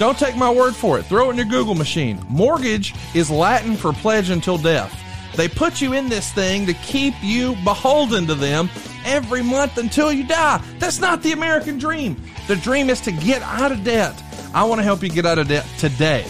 [0.00, 1.04] Don't take my word for it.
[1.04, 2.24] Throw it in your Google machine.
[2.26, 4.98] Mortgage is Latin for pledge until death.
[5.36, 8.70] They put you in this thing to keep you beholden to them
[9.04, 10.64] every month until you die.
[10.78, 12.16] That's not the American dream.
[12.48, 14.14] The dream is to get out of debt.
[14.54, 16.24] I want to help you get out of debt today.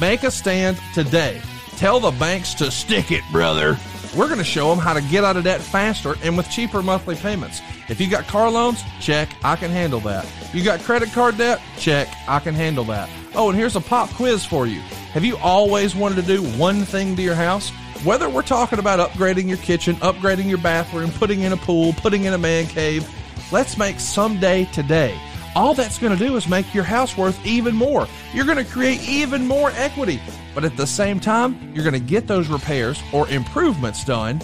[0.00, 1.42] Make a stand today.
[1.78, 3.76] Tell the banks to stick it, brother.
[4.16, 6.82] We're going to show them how to get out of debt faster and with cheaper
[6.82, 7.60] monthly payments.
[7.90, 10.26] If you got car loans, check, I can handle that.
[10.54, 11.60] You got credit card debt?
[11.76, 13.10] Check, I can handle that.
[13.34, 14.80] Oh, and here's a pop quiz for you.
[15.12, 17.68] Have you always wanted to do one thing to your house?
[18.04, 22.24] Whether we're talking about upgrading your kitchen, upgrading your bathroom, putting in a pool, putting
[22.24, 23.06] in a man cave,
[23.52, 25.18] let's make someday today.
[25.56, 28.06] All that's going to do is make your house worth even more.
[28.34, 30.20] You're going to create even more equity.
[30.54, 34.38] But at the same time, you're going to get those repairs or improvements done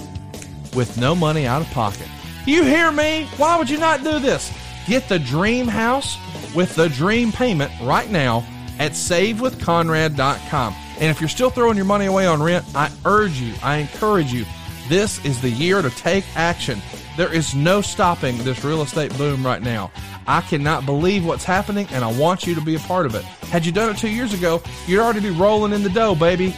[0.75, 2.09] with no money out of pocket.
[2.47, 3.29] You hear me?
[3.37, 4.51] Why would you not do this?
[4.87, 6.17] Get the dream house
[6.55, 8.43] with the dream payment right now
[8.79, 10.75] at savewithconrad.com.
[10.99, 14.33] And if you're still throwing your money away on rent, I urge you, I encourage
[14.33, 14.47] you,
[14.89, 16.81] this is the year to take action.
[17.17, 19.91] There is no stopping this real estate boom right now.
[20.27, 23.25] I cannot believe what's happening, and I want you to be a part of it.
[23.51, 26.55] Had you done it two years ago, you'd already be rolling in the dough, baby.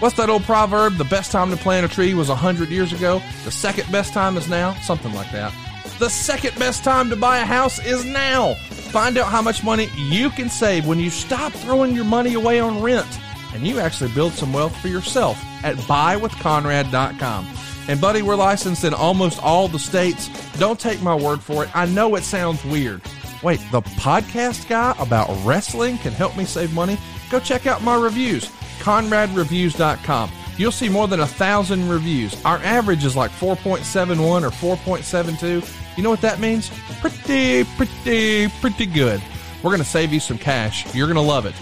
[0.00, 0.96] What's that old proverb?
[0.96, 3.20] The best time to plant a tree was 100 years ago.
[3.44, 4.74] The second best time is now.
[4.74, 5.52] Something like that.
[5.98, 8.54] The second best time to buy a house is now.
[8.92, 12.60] Find out how much money you can save when you stop throwing your money away
[12.60, 13.18] on rent
[13.52, 17.46] and you actually build some wealth for yourself at buywithconrad.com.
[17.88, 20.28] And buddy, we're licensed in almost all the states.
[20.58, 21.74] Don't take my word for it.
[21.74, 23.00] I know it sounds weird.
[23.42, 26.98] Wait, the podcast guy about wrestling can help me save money?
[27.30, 28.46] Go check out my reviews,
[28.80, 30.30] conradreviews.com.
[30.58, 32.44] You'll see more than a thousand reviews.
[32.44, 35.96] Our average is like 4.71 or 4.72.
[35.96, 36.70] You know what that means?
[37.00, 39.22] Pretty, pretty, pretty good.
[39.62, 40.92] We're going to save you some cash.
[40.94, 41.54] You're going to love it.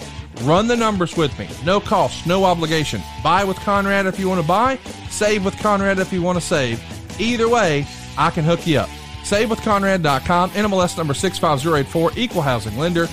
[0.43, 1.49] Run the numbers with me.
[1.65, 3.03] No cost, no obligation.
[3.23, 4.77] Buy with Conrad if you want to buy,
[5.09, 6.83] save with Conrad if you want to save.
[7.21, 7.87] Either way,
[8.19, 8.89] I can hook you up.
[9.25, 13.09] SaveWithConrad.com, NMLS number 65084, equal housing lender.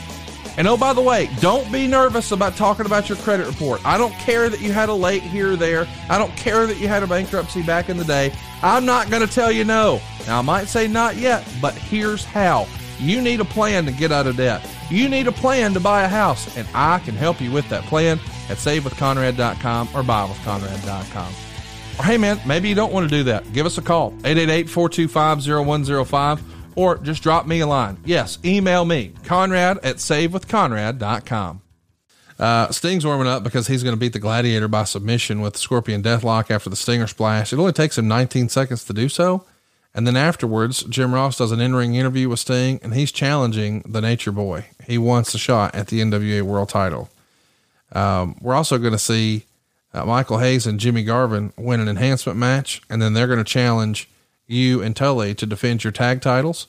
[0.57, 3.83] And oh, by the way, don't be nervous about talking about your credit report.
[3.83, 5.87] I don't care that you had a late here or there.
[6.09, 8.31] I don't care that you had a bankruptcy back in the day.
[8.61, 9.99] I'm not going to tell you no.
[10.27, 12.67] Now, I might say not yet, but here's how.
[12.99, 14.67] You need a plan to get out of debt.
[14.89, 17.83] You need a plan to buy a house, and I can help you with that
[17.85, 18.19] plan
[18.49, 21.33] at savewithconrad.com or buywithconrad.com.
[21.99, 23.51] Or hey man, maybe you don't want to do that.
[23.53, 26.41] Give us a call, 888-425-0105,
[26.75, 27.97] or just drop me a line.
[28.05, 31.61] Yes, email me, conrad at savewithconrad.com.
[32.39, 36.01] Uh, Sting's warming up because he's going to beat the Gladiator by submission with Scorpion
[36.01, 37.53] Deathlock after the Stinger Splash.
[37.53, 39.45] It only takes him 19 seconds to do so.
[39.95, 43.83] And then afterwards, Jim Ross does an in ring interview with Sting, and he's challenging
[43.87, 44.65] the Nature Boy.
[44.87, 47.09] He wants a shot at the NWA World Title.
[47.91, 49.43] Um, we're also going to see
[49.93, 53.43] uh, Michael Hayes and Jimmy Garvin win an enhancement match, and then they're going to
[53.43, 54.09] challenge
[54.47, 56.67] you and Tully to defend your tag titles.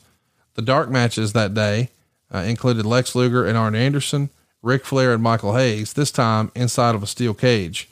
[0.54, 1.88] The dark matches that day
[2.32, 4.28] uh, included Lex Luger and Arn Anderson,
[4.62, 7.88] Ric Flair and Michael Hayes, this time inside of a steel cage.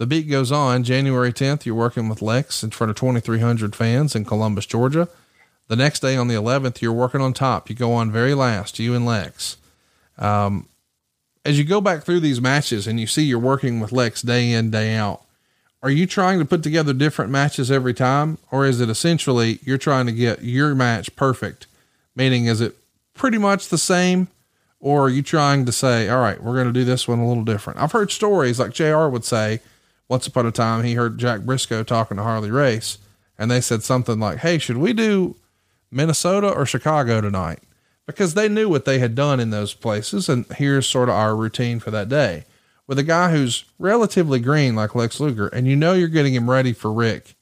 [0.00, 0.82] The beat goes on.
[0.82, 5.10] January 10th, you're working with Lex in front of 2,300 fans in Columbus, Georgia.
[5.68, 7.68] The next day on the 11th, you're working on top.
[7.68, 9.58] You go on very last, you and Lex.
[10.16, 10.70] Um,
[11.44, 14.52] as you go back through these matches and you see you're working with Lex day
[14.52, 15.20] in, day out,
[15.82, 18.38] are you trying to put together different matches every time?
[18.50, 21.66] Or is it essentially you're trying to get your match perfect?
[22.16, 22.74] Meaning, is it
[23.12, 24.28] pretty much the same?
[24.80, 27.28] Or are you trying to say, all right, we're going to do this one a
[27.28, 27.78] little different?
[27.78, 29.60] I've heard stories like JR would say,
[30.10, 32.98] once upon a time, he heard Jack Briscoe talking to Harley Race,
[33.38, 35.36] and they said something like, Hey, should we do
[35.88, 37.60] Minnesota or Chicago tonight?
[38.06, 40.28] Because they knew what they had done in those places.
[40.28, 42.44] And here's sort of our routine for that day
[42.88, 46.50] with a guy who's relatively green like Lex Luger, and you know you're getting him
[46.50, 47.36] ready for Ric.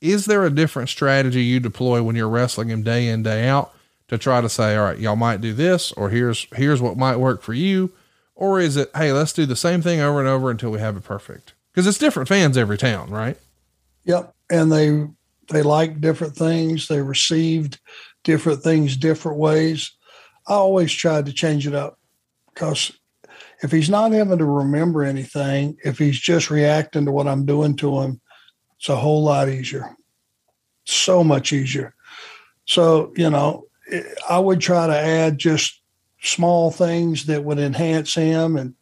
[0.00, 3.72] Is there a different strategy you deploy when you're wrestling him day in, day out
[4.08, 7.18] to try to say, all right, y'all might do this, or here's, here's what might
[7.18, 7.92] work for you?
[8.34, 10.96] Or is it, hey, let's do the same thing over and over until we have
[10.96, 11.52] it perfect?
[11.72, 13.36] Because it's different fans every town, right?
[14.04, 15.06] Yep, and they
[15.50, 16.88] they like different things.
[16.88, 17.80] They received
[18.24, 19.92] different things different ways.
[20.46, 21.98] I always tried to change it up
[22.52, 22.92] because
[23.62, 27.76] if he's not having to remember anything, if he's just reacting to what I'm doing
[27.76, 28.20] to him,
[28.78, 29.96] it's a whole lot easier.
[30.84, 31.94] So much easier.
[32.66, 33.66] So, you know,
[34.28, 35.82] I would try to add just
[36.20, 38.74] small things that would enhance him and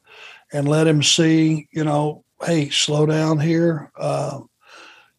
[0.53, 3.91] and let him see, you know, hey, slow down here.
[3.99, 4.41] Uh,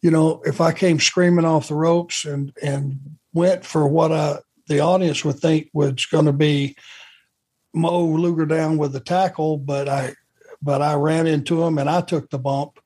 [0.02, 2.98] you know, if I came screaming off the ropes and and
[3.32, 6.76] went for what I, the audience would think was going to be
[7.74, 10.14] mow Luger down with the tackle, but I
[10.62, 12.80] but I ran into him and I took the bump.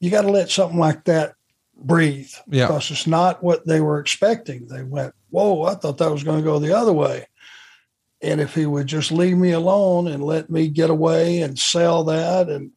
[0.00, 1.34] You got to let something like that
[1.76, 2.66] breathe Yeah.
[2.66, 4.66] because it's not what they were expecting.
[4.66, 7.26] They went, "Whoa, I thought that was going to go the other way."
[8.22, 12.04] And if he would just leave me alone and let me get away and sell
[12.04, 12.72] that and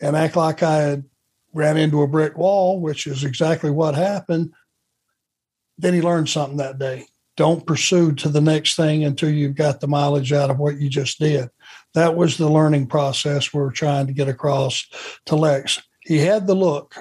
[0.00, 1.04] and act like I had
[1.52, 4.52] ran into a brick wall, which is exactly what happened,
[5.78, 7.06] then he learned something that day.
[7.36, 10.88] Don't pursue to the next thing until you've got the mileage out of what you
[10.88, 11.48] just did.
[11.94, 14.86] That was the learning process we are trying to get across
[15.26, 15.80] to Lex.
[16.00, 16.96] He had the look,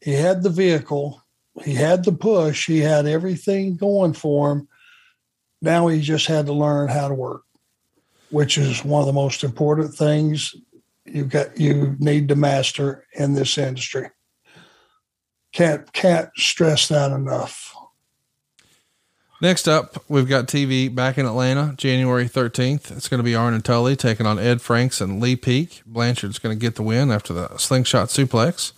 [0.00, 1.22] he had the vehicle,
[1.64, 4.68] he had the push, he had everything going for him.
[5.62, 7.44] Now he just had to learn how to work,
[8.30, 10.54] which is one of the most important things
[11.04, 14.10] you got you need to master in this industry.
[15.52, 17.74] Can't can't stress that enough.
[19.40, 22.96] Next up, we've got TV back in Atlanta, January 13th.
[22.96, 25.82] It's going to be Arn and Tully taking on Ed Franks and Lee Peek.
[25.84, 28.72] Blanchard's going to get the win after the slingshot suplex.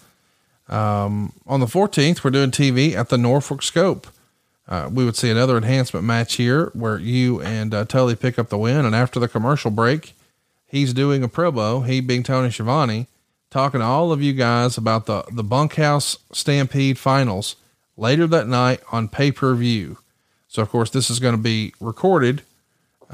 [0.68, 4.08] Um, on the 14th, we're doing TV at the Norfolk Scope.
[4.66, 8.48] Uh, we would see another enhancement match here where you and uh, Tully pick up
[8.48, 8.84] the win.
[8.84, 10.15] And after the commercial break,
[10.76, 13.06] he's doing a promo, he being Tony Schiavone,
[13.50, 17.56] talking to all of you guys about the, the Bunkhouse Stampede finals
[17.96, 19.98] later that night on pay per view.
[20.48, 22.42] So, of course, this is going to be recorded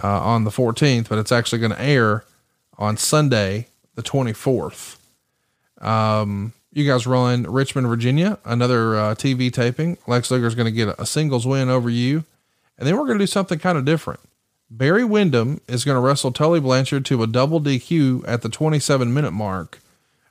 [0.02, 2.24] uh, on the 14th, but it's actually going to air
[2.78, 4.96] on Sunday, the 24th.
[5.80, 9.98] Um, you guys run Richmond, Virginia, another uh, TV taping.
[10.06, 12.24] Lex Luger is going to get a, a singles win over you.
[12.78, 14.20] And then we're going to do something kind of different.
[14.74, 19.12] Barry Windham is going to wrestle Tully Blanchard to a double DQ at the 27
[19.12, 19.80] minute mark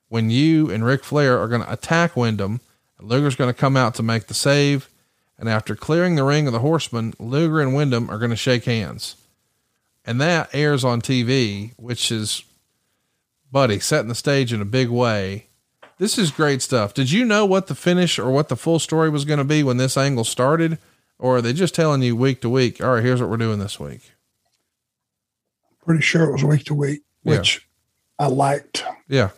[0.09, 2.59] when you and Ric Flair are going to attack Windham.
[2.99, 4.89] Luger's going to come out to make the save.
[5.37, 8.65] And after clearing the ring of the horsemen, Luger and Windham are going to shake
[8.65, 9.15] hands.
[10.05, 12.43] And that airs on TV, which is,
[13.51, 15.45] buddy, setting the stage in a big way.
[15.99, 16.95] This is great stuff.
[16.95, 19.61] Did you know what the finish or what the full story was going to be
[19.61, 20.79] when this angle started?
[21.19, 22.83] Or are they just telling you week to week?
[22.83, 24.01] All right, here's what we're doing this week.
[25.85, 27.37] Pretty sure it was week to week, Yeah.
[27.37, 27.67] which
[28.19, 28.83] I liked.
[29.07, 29.29] Yeah.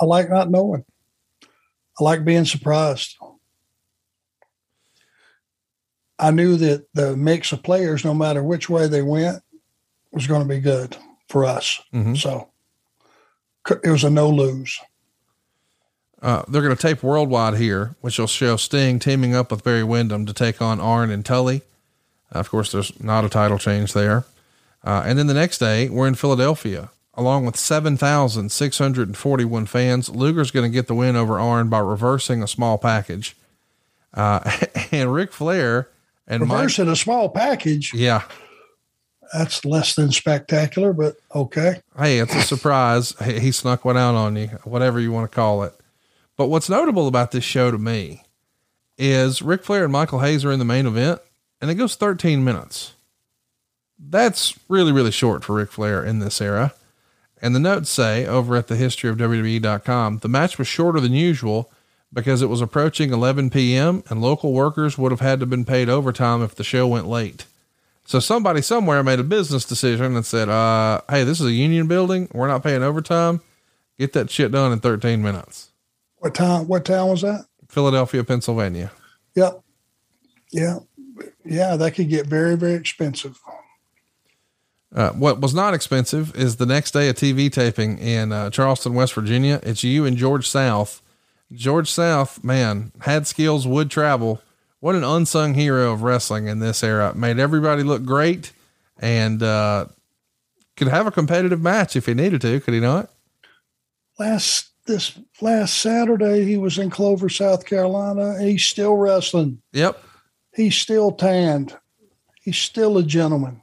[0.00, 0.84] I like not knowing.
[2.00, 3.16] I like being surprised.
[6.18, 9.42] I knew that the mix of players, no matter which way they went,
[10.10, 10.96] was going to be good
[11.28, 11.80] for us.
[11.92, 12.16] Mhm.
[12.16, 12.48] So
[13.84, 14.80] it was a no lose.
[16.20, 19.84] Uh, they're going to tape worldwide here, which will show Sting teaming up with Barry
[19.84, 21.62] Windham to take on Arn and Tully.
[22.34, 24.24] Uh, of course, there's not a title change there.
[24.84, 30.08] Uh, and then the next day, we're in Philadelphia, along with 7,641 fans.
[30.08, 33.36] Luger's going to get the win over Arn by reversing a small package.
[34.14, 34.40] Uh,
[34.92, 35.88] and Ric Flair
[36.26, 36.58] and Mike.
[36.58, 38.22] Reversing a small package, Yeah.
[39.32, 41.80] that's less than spectacular, but okay.
[41.98, 43.14] Hey, it's a surprise.
[43.24, 45.74] He he snuck one out on you, whatever you want to call it.
[46.36, 48.22] But what's notable about this show to me
[48.96, 51.20] is Ric Flair and Michael Hayes are in the main event
[51.60, 52.94] and it goes 13 minutes.
[53.98, 56.72] That's really, really short for Ric Flair in this era.
[57.40, 61.12] And the notes say over at the history of WWE.com, the match was shorter than
[61.12, 61.70] usual
[62.12, 65.88] because it was approaching 11 PM and local workers would have had to been paid
[65.88, 67.44] overtime if the show went late.
[68.04, 71.86] So somebody somewhere made a business decision and said, uh, Hey, this is a union
[71.86, 72.28] building.
[72.32, 73.42] We're not paying overtime.
[73.98, 75.70] Get that shit done in 13 minutes.
[76.18, 76.66] What time?
[76.66, 77.44] What town was that?
[77.68, 78.90] Philadelphia, Pennsylvania.
[79.34, 79.60] Yep.
[80.52, 80.78] Yeah.
[81.44, 81.76] Yeah.
[81.76, 83.38] That could get very, very expensive.
[84.94, 88.94] Uh, what was not expensive is the next day a TV taping in uh, Charleston,
[88.94, 89.60] West Virginia.
[89.62, 91.02] It's you and George South.
[91.52, 94.40] George South, man, had skills, would travel.
[94.80, 97.14] What an unsung hero of wrestling in this era.
[97.14, 98.52] Made everybody look great
[98.98, 99.86] and uh,
[100.76, 102.60] could have a competitive match if he needed to.
[102.60, 103.10] Could he not?
[104.18, 108.40] Last this last Saturday, he was in Clover, South Carolina.
[108.40, 109.60] He's still wrestling.
[109.72, 110.02] Yep.
[110.54, 111.76] He's still tanned.
[112.40, 113.62] He's still a gentleman.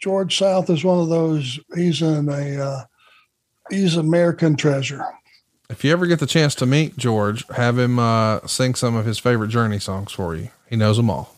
[0.00, 1.60] George South is one of those.
[1.74, 2.84] He's in a uh,
[3.70, 5.04] he's American treasure.
[5.68, 9.06] If you ever get the chance to meet George, have him uh, sing some of
[9.06, 10.48] his favorite Journey songs for you.
[10.68, 11.36] He knows them all.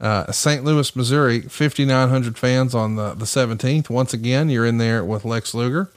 [0.00, 0.64] Uh, St.
[0.64, 3.90] Louis, Missouri, 5,900 fans on the, the 17th.
[3.90, 5.90] Once again, you're in there with Lex Luger.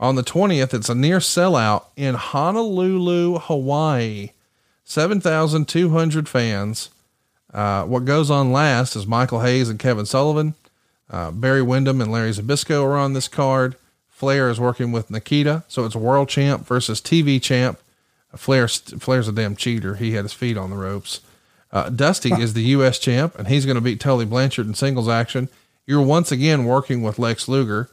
[0.00, 4.30] On the 20th, it's a near sellout in Honolulu, Hawaii.
[4.84, 6.90] 7,200 fans.
[7.52, 10.54] Uh, what goes on last is Michael Hayes and Kevin Sullivan.
[11.12, 13.76] Uh, Barry Windham and Larry Zbyszko are on this card.
[14.08, 15.62] Flair is working with Nikita.
[15.68, 17.78] So it's world champ versus TV champ.
[18.34, 19.96] Flair, Flair's a damn cheater.
[19.96, 21.20] He had his feet on the ropes.
[21.70, 22.98] Uh, Dusty is the U.S.
[22.98, 25.48] champ, and he's going to beat Tully Blanchard in singles action.
[25.86, 27.90] You're once again working with Lex Luger.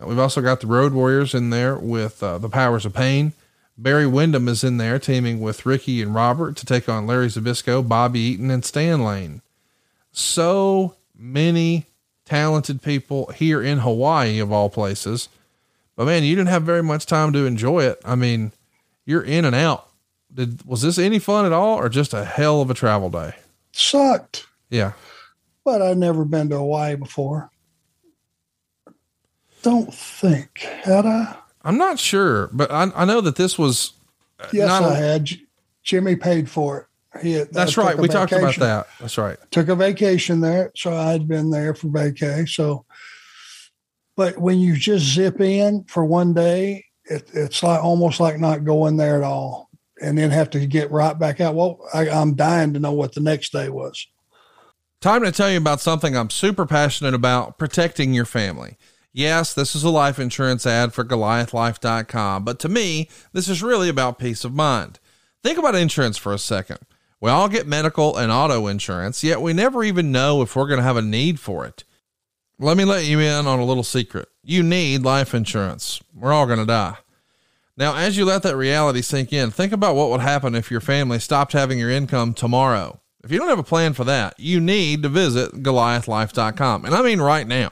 [0.00, 3.32] Uh, we've also got the Road Warriors in there with uh, the Powers of Pain.
[3.78, 7.86] Barry Windham is in there teaming with Ricky and Robert to take on Larry Zbyszko,
[7.86, 9.40] Bobby Eaton, and Stan Lane.
[10.12, 11.86] So many
[12.30, 15.28] talented people here in Hawaii, of all places.
[15.96, 18.00] But man, you didn't have very much time to enjoy it.
[18.04, 18.52] I mean,
[19.04, 19.88] you're in and out.
[20.32, 23.34] Did was this any fun at all, or just a hell of a travel day?
[23.72, 24.46] Sucked.
[24.70, 24.92] Yeah,
[25.64, 27.50] but I'd never been to Hawaii before.
[29.62, 31.36] Don't think had I.
[31.64, 33.94] I'm not sure, but I, I know that this was.
[34.38, 35.28] Uh, yes, I had.
[35.82, 36.86] Jimmy paid for it.
[37.22, 37.98] He had, uh, That's right.
[37.98, 38.86] We talked about that.
[39.00, 39.36] That's right.
[39.50, 42.48] Took a vacation there, so I'd been there for vacay.
[42.48, 42.84] So,
[44.16, 48.64] but when you just zip in for one day, it, it's like almost like not
[48.64, 51.56] going there at all, and then have to get right back out.
[51.56, 54.06] Well, I, I'm dying to know what the next day was.
[55.00, 58.76] Time to tell you about something I'm super passionate about: protecting your family.
[59.12, 63.88] Yes, this is a life insurance ad for GoliathLife.com, but to me, this is really
[63.88, 65.00] about peace of mind.
[65.42, 66.78] Think about insurance for a second.
[67.20, 70.78] We all get medical and auto insurance, yet we never even know if we're going
[70.78, 71.84] to have a need for it.
[72.58, 74.28] Let me let you in on a little secret.
[74.42, 76.00] You need life insurance.
[76.14, 76.96] We're all going to die.
[77.76, 80.80] Now, as you let that reality sink in, think about what would happen if your
[80.80, 83.00] family stopped having your income tomorrow.
[83.22, 86.84] If you don't have a plan for that, you need to visit GoliathLife.com.
[86.84, 87.70] And I mean right now.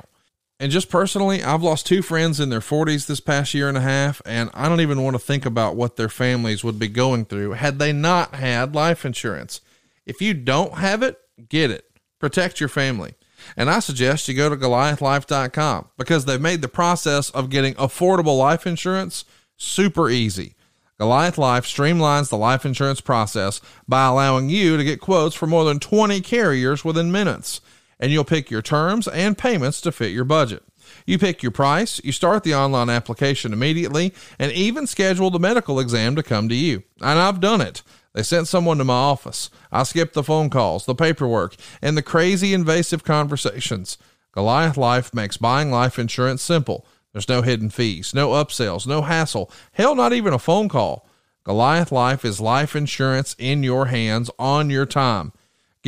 [0.61, 3.83] And just personally, I've lost two friends in their 40s this past year and a
[3.83, 7.27] half, and I don't even want to think about what their families would be going
[7.27, 9.61] through had they not had life insurance.
[10.05, 11.17] If you don't have it,
[11.49, 11.85] get it.
[12.19, 13.15] Protect your family.
[13.57, 18.37] And I suggest you go to goliathlife.com because they've made the process of getting affordable
[18.37, 19.25] life insurance
[19.57, 20.55] super easy.
[20.99, 25.65] Goliath Life streamlines the life insurance process by allowing you to get quotes for more
[25.65, 27.61] than 20 carriers within minutes
[28.01, 30.63] and you'll pick your terms and payments to fit your budget.
[31.07, 35.81] You pick your price, you start the online application immediately, and even schedule the medical
[35.81, 36.83] exam to come to you.
[37.01, 37.83] And I've done it.
[38.15, 39.51] They sent someone to my office.
[39.71, 43.99] I skipped the phone calls, the paperwork, and the crazy invasive conversations.
[44.33, 46.87] Goliath Life makes buying life insurance simple.
[47.13, 51.09] There's no hidden fees, no upsells, no hassle, hell, not even a phone call.
[51.45, 55.33] Goliath Life is life insurance in your hands on your time.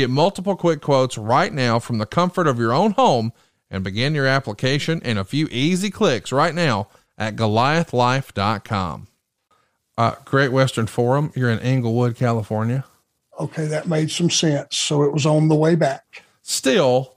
[0.01, 3.34] Get multiple quick quotes right now from the comfort of your own home
[3.70, 6.88] and begin your application in a few easy clicks right now
[7.18, 9.09] at goliathlife.com.
[9.98, 12.86] Uh, Great Western Forum, you're in Inglewood, California.
[13.38, 14.78] Okay, that made some sense.
[14.78, 16.22] So it was on the way back.
[16.40, 17.12] Still,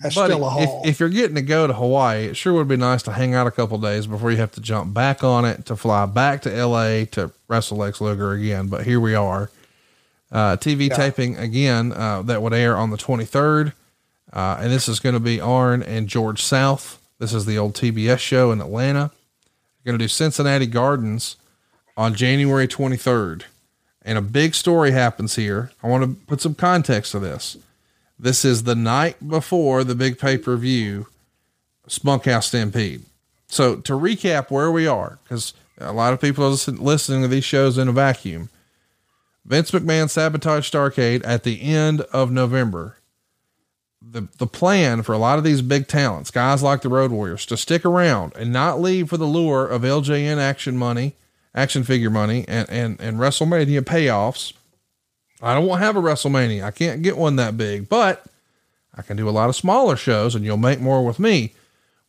[0.00, 0.82] That's buddy, still a haul.
[0.82, 3.32] If, if you're getting to go to Hawaii, it sure would be nice to hang
[3.32, 6.42] out a couple days before you have to jump back on it to fly back
[6.42, 8.66] to LA to wrestle Lex Luger again.
[8.66, 9.52] But here we are
[10.30, 10.96] uh, TV Yeah.
[10.96, 13.72] taping again uh, that would air on the 23rd.
[14.32, 17.00] Uh, and this is going to be Arn and George South.
[17.18, 19.10] This is the old TBS show in Atlanta.
[19.82, 21.36] They're going to do Cincinnati Gardens
[21.96, 23.44] on January 23rd.
[24.02, 25.70] And a big story happens here.
[25.82, 27.56] I want to put some context to this.
[28.18, 31.06] This is the night before the big pay per view
[32.04, 33.02] Bunkhouse Stampede.
[33.46, 37.44] So to recap where we are, because a lot of people are listening to these
[37.44, 38.50] shows in a vacuum.
[39.48, 42.98] Vince McMahon sabotaged Starcade at the end of November.
[44.00, 47.46] The the plan for a lot of these big talents, guys like the Road Warriors,
[47.46, 51.14] to stick around and not leave for the lure of LJN action money,
[51.54, 54.52] action figure money, and and and WrestleMania payoffs.
[55.40, 56.62] I don't want to have a WrestleMania.
[56.62, 58.24] I can't get one that big, but
[58.94, 61.54] I can do a lot of smaller shows, and you'll make more with me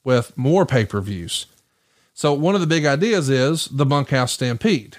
[0.03, 1.45] with more pay per views.
[2.13, 4.97] So one of the big ideas is the Bunkhouse Stampede.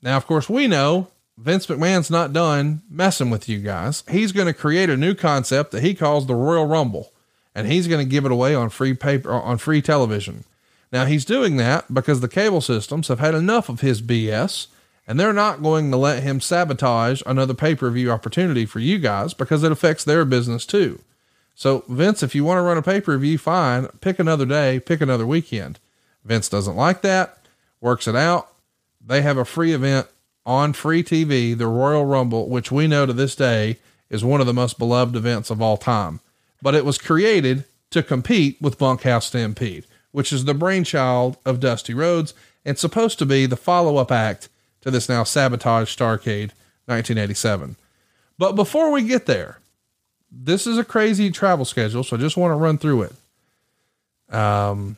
[0.00, 1.08] Now, of course, we know
[1.38, 4.02] Vince McMahon's not done messing with you guys.
[4.10, 7.12] He's going to create a new concept that he calls the Royal Rumble,
[7.54, 10.42] and he's going to give it away on free paper on free television.
[10.90, 14.66] Now he's doing that because the cable systems have had enough of his BS,
[15.06, 19.62] and they're not going to let him sabotage another pay-per-view opportunity for you guys because
[19.62, 21.00] it affects their business too.
[21.54, 23.86] So Vince, if you want to run a pay-per-view, fine.
[24.00, 25.78] Pick another day, pick another weekend.
[26.24, 27.38] Vince doesn't like that,
[27.80, 28.52] works it out.
[29.04, 30.08] They have a free event
[30.48, 33.76] on free TV, the Royal Rumble, which we know to this day
[34.08, 36.20] is one of the most beloved events of all time.
[36.62, 41.92] But it was created to compete with Bunkhouse Stampede, which is the brainchild of Dusty
[41.92, 42.32] Rhodes
[42.64, 44.48] and supposed to be the follow up act
[44.80, 46.52] to this now sabotaged Starcade
[46.86, 47.76] 1987.
[48.38, 49.58] But before we get there,
[50.32, 54.34] this is a crazy travel schedule, so I just want to run through it.
[54.34, 54.96] Um,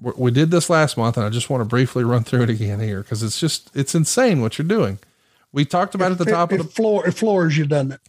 [0.00, 2.80] we did this last month, and I just want to briefly run through it again
[2.80, 4.98] here because it's just it's insane what you're doing.
[5.52, 7.06] We talked about at the top it, of the floor.
[7.06, 8.00] It floors you, doesn't it?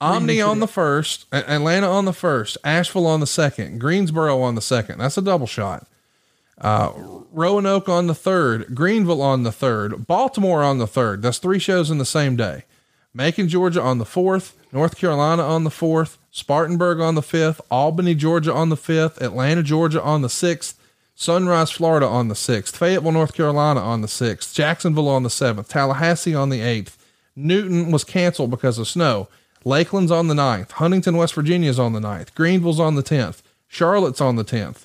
[0.00, 4.60] Omni on the first, Atlanta on the first, Asheville on the second, Greensboro on the
[4.60, 4.98] second.
[4.98, 5.86] That's a double shot.
[6.58, 6.92] Uh,
[7.32, 11.22] Roanoke on the third, Greenville on the third, Baltimore on the third.
[11.22, 12.64] That's three shows in the same day.
[13.14, 18.14] Macon, Georgia on the fourth, North Carolina on the fourth, Spartanburg on the fifth, Albany,
[18.14, 20.75] Georgia on the fifth, Atlanta, Georgia on the sixth,
[21.18, 25.66] Sunrise, Florida on the sixth, Fayetteville, North Carolina on the sixth, Jacksonville on the seventh,
[25.70, 27.02] Tallahassee on the eighth.
[27.34, 29.26] Newton was canceled because of snow.
[29.64, 30.72] Lakeland's on the ninth.
[30.72, 32.34] Huntington, West Virginia is on the ninth.
[32.34, 33.40] Greenville's on the 10th.
[33.66, 34.84] Charlotte's on the 10th.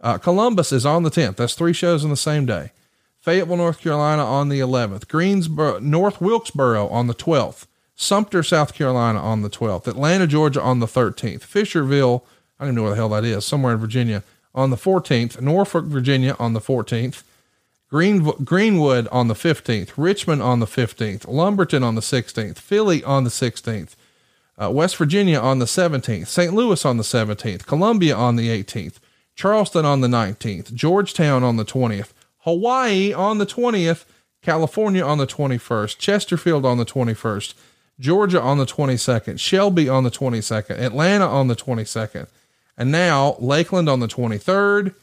[0.00, 1.36] Uh, Columbus is on the 10th.
[1.36, 2.70] That's three shows in the same day.
[3.18, 5.08] Fayetteville, North Carolina on the 11th.
[5.08, 7.66] Greensboro, North Wilkesboro on the 12th.
[7.96, 9.88] Sumter, South Carolina on the 12th.
[9.88, 11.40] Atlanta, Georgia on the 13th.
[11.40, 12.22] Fishersville,
[12.58, 14.22] I don't even know where the hell that is, somewhere in Virginia
[14.54, 15.40] on the 14th.
[15.40, 17.22] Norfolk, Virginia on the 14th.
[17.88, 19.92] Green, Greenwood on the 15th.
[19.96, 21.28] Richmond on the 15th.
[21.28, 22.58] Lumberton on the 16th.
[22.58, 23.94] Philly on the 16th.
[24.60, 26.26] Uh, West Virginia on the 17th.
[26.26, 26.54] St.
[26.54, 27.66] Louis on the 17th.
[27.66, 28.94] Columbia on the 18th.
[29.34, 30.72] Charleston on the 19th.
[30.74, 32.12] Georgetown on the 20th.
[32.40, 34.04] Hawaii on the 20th.
[34.42, 35.98] California on the 21st.
[35.98, 37.54] Chesterfield on the 21st.
[38.02, 42.26] Georgia on the 22nd, Shelby on the 22nd, Atlanta on the 22nd,
[42.76, 44.94] and now Lakeland on the 23rd.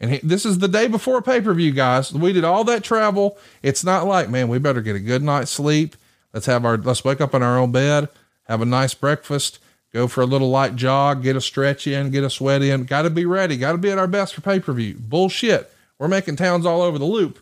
[0.00, 2.12] And he, this is the day before pay per view, guys.
[2.12, 3.38] We did all that travel.
[3.62, 5.96] It's not like, man, we better get a good night's sleep.
[6.32, 8.08] Let's have our, let's wake up in our own bed,
[8.48, 9.60] have a nice breakfast,
[9.92, 12.84] go for a little light jog, get a stretch in, get a sweat in.
[12.84, 13.56] Got to be ready.
[13.56, 14.96] Got to be at our best for pay per view.
[14.98, 15.70] Bullshit.
[15.98, 17.38] We're making towns all over the loop,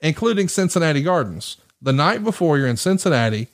[0.00, 1.56] including Cincinnati Gardens.
[1.80, 3.48] The night before you're in Cincinnati,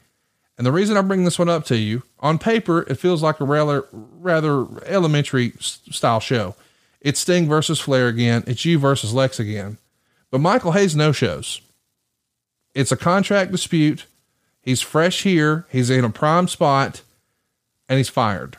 [0.61, 3.41] and the reason I bring this one up to you, on paper, it feels like
[3.41, 6.55] a rather, rather elementary style show.
[7.01, 8.45] It's Sting versus Flair again.
[8.47, 9.79] It's you versus Lex again.
[10.31, 11.63] But Michael Hayes no shows.
[12.75, 14.05] It's a contract dispute.
[14.61, 15.65] He's fresh here.
[15.71, 17.01] He's in a prime spot
[17.89, 18.59] and he's fired.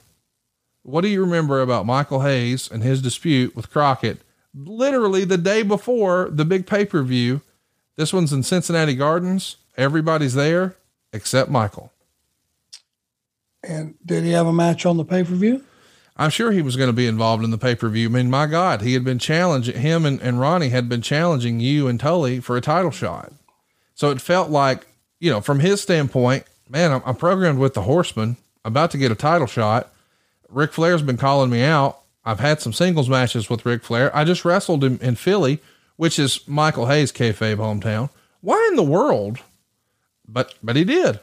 [0.81, 4.23] What do you remember about Michael Hayes and his dispute with Crockett?
[4.55, 7.41] Literally the day before the big pay per view.
[7.95, 9.57] This one's in Cincinnati Gardens.
[9.77, 10.77] Everybody's there
[11.13, 11.90] except Michael.
[13.63, 15.63] And did he have a match on the pay per view?
[16.17, 18.09] I'm sure he was going to be involved in the pay per view.
[18.09, 21.59] I mean, my God, he had been challenging him and, and Ronnie had been challenging
[21.59, 23.33] you and Tully for a title shot.
[23.95, 24.87] So it felt like,
[25.19, 29.11] you know, from his standpoint, man, I'm, I'm programmed with the horseman, about to get
[29.11, 29.93] a title shot.
[30.49, 31.99] Ric Flair's been calling me out.
[32.25, 34.15] I've had some singles matches with Ric Flair.
[34.15, 35.59] I just wrestled him in Philly,
[35.95, 38.09] which is Michael Hayes' kayfabe hometown.
[38.41, 39.39] Why in the world?
[40.27, 41.19] But but he did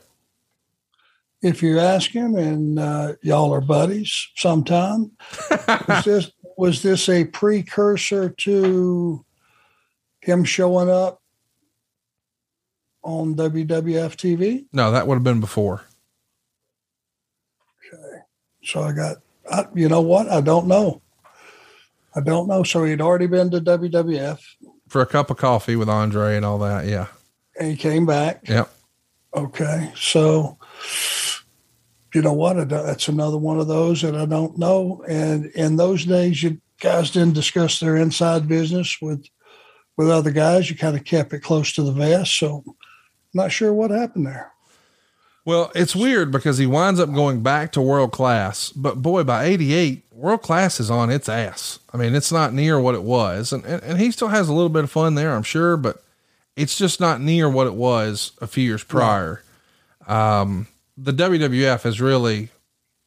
[1.43, 5.12] if you ask him, and uh, y'all are buddies sometime,
[5.89, 9.24] was this was this a precursor to
[10.20, 11.22] him showing up
[13.03, 14.66] on WWF TV?
[14.72, 15.84] No, that would have been before.
[17.86, 18.18] Okay,
[18.64, 19.18] so I got,
[19.51, 20.28] I, you know what?
[20.28, 21.01] I don't know.
[22.16, 22.64] I don't know.
[22.64, 24.41] So he'd already been to WWF
[24.89, 26.86] for a cup of coffee with Andre and all that.
[26.86, 27.07] Yeah,
[27.59, 28.49] and he came back.
[28.49, 28.68] Yep.
[29.34, 30.59] Okay, so
[32.19, 32.69] you know what?
[32.69, 35.05] That's another one of those that I don't know.
[35.07, 39.25] And in those days, you guys didn't discuss their inside business with
[39.97, 40.69] with other guys.
[40.69, 42.37] You kind of kept it close to the vest.
[42.37, 42.75] So, I'm
[43.35, 44.51] not sure what happened there.
[45.45, 49.45] Well, it's weird because he winds up going back to world class, but boy, by
[49.45, 51.79] 88, world class is on its ass.
[51.95, 53.53] I mean, it's not near what it was.
[53.53, 56.03] And, and, and he still has a little bit of fun there, I'm sure, but
[56.57, 59.45] it's just not near what it was a few years prior.
[60.09, 60.66] Um,
[61.01, 62.49] the WWF has really,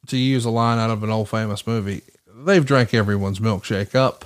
[0.07, 4.25] to use a line out of an old famous movie, they've drank everyone's milkshake up,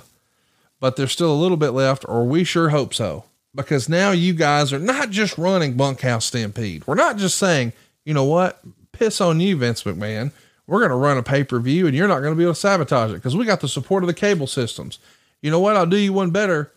[0.79, 3.25] but there's still a little bit left, or we sure hope so.
[3.55, 6.85] Because now you guys are not just running Bunkhouse Stampede.
[6.85, 8.61] We're not just saying, you know what,
[8.91, 10.31] piss on you, Vince McMahon.
[10.67, 12.53] We're going to run a pay per view and you're not going to be able
[12.53, 14.99] to sabotage it because we got the support of the cable systems.
[15.41, 15.77] You know what?
[15.77, 16.71] I'll do you one better.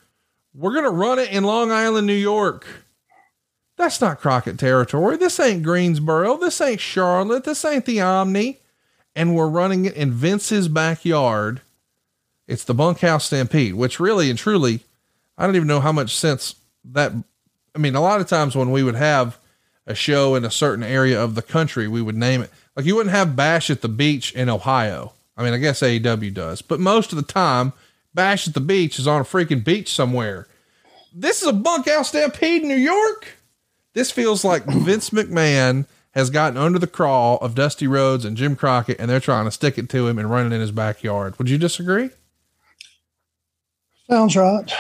[0.55, 2.67] We're going to run it in Long Island, New York.
[3.79, 5.17] That's not Crockett territory.
[5.17, 6.37] This ain't Greensboro.
[6.37, 7.45] This ain't Charlotte.
[7.45, 8.59] This ain't the Omni.
[9.15, 11.61] And we're running it in Vince's backyard.
[12.49, 14.81] It's the bunkhouse stampede, which really and truly,
[15.37, 16.57] I don't even know how much sense
[16.87, 17.13] that.
[17.75, 19.39] I mean, a lot of times when we would have
[19.87, 22.51] a show in a certain area of the country, we would name it.
[22.75, 25.13] Like you wouldn't have Bash at the Beach in Ohio.
[25.37, 27.73] I mean, I guess AEW does, but most of the time,
[28.13, 30.49] Bash at the Beach is on a freaking beach somewhere.
[31.15, 33.38] This is a bunkhouse stampede in New York.
[33.95, 38.57] This feels like Vince McMahon has gotten under the crawl of Dusty Rhodes and Jim
[38.57, 41.39] Crockett, and they're trying to stick it to him and run it in his backyard.
[41.39, 42.11] Would you disagree?
[44.09, 44.73] Sounds right.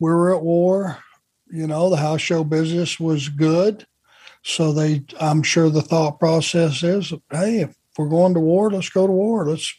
[0.00, 0.98] We were at war.
[1.50, 3.86] You know, the house show business was good.
[4.42, 8.70] So they, I'm sure the thought process is, hey, if if we're going to war,
[8.70, 9.48] let's go to war.
[9.48, 9.74] Let's,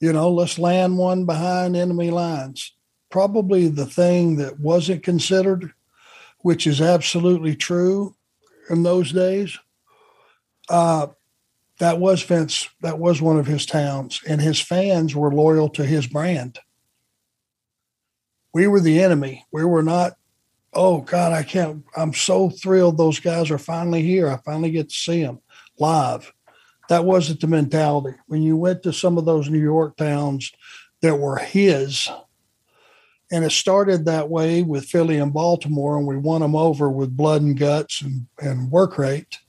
[0.00, 2.74] you know, let's land one behind enemy lines.
[3.08, 5.72] Probably the thing that wasn't considered,
[6.44, 8.14] which is absolutely true
[8.68, 9.58] in those days.
[10.68, 11.06] Uh,
[11.78, 12.68] that was Vince.
[12.82, 16.58] That was one of his towns, and his fans were loyal to his brand.
[18.52, 19.46] We were the enemy.
[19.52, 20.12] We were not.
[20.74, 21.82] Oh God, I can't.
[21.96, 24.28] I'm so thrilled those guys are finally here.
[24.28, 25.40] I finally get to see them
[25.78, 26.30] live.
[26.90, 28.18] That wasn't the mentality.
[28.26, 30.52] When you went to some of those New York towns
[31.00, 32.06] that were his,
[33.34, 37.16] and it started that way with Philly and Baltimore, and we won them over with
[37.16, 39.40] blood and guts and, and work rate.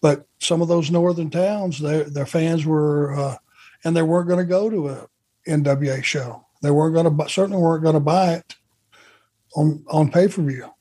[0.00, 3.36] But some of those northern towns, their their fans were, uh,
[3.84, 5.06] and they weren't going to go to a
[5.46, 6.44] NWA show.
[6.62, 8.56] They weren't going to certainly weren't going to buy it
[9.54, 10.74] on on pay per view.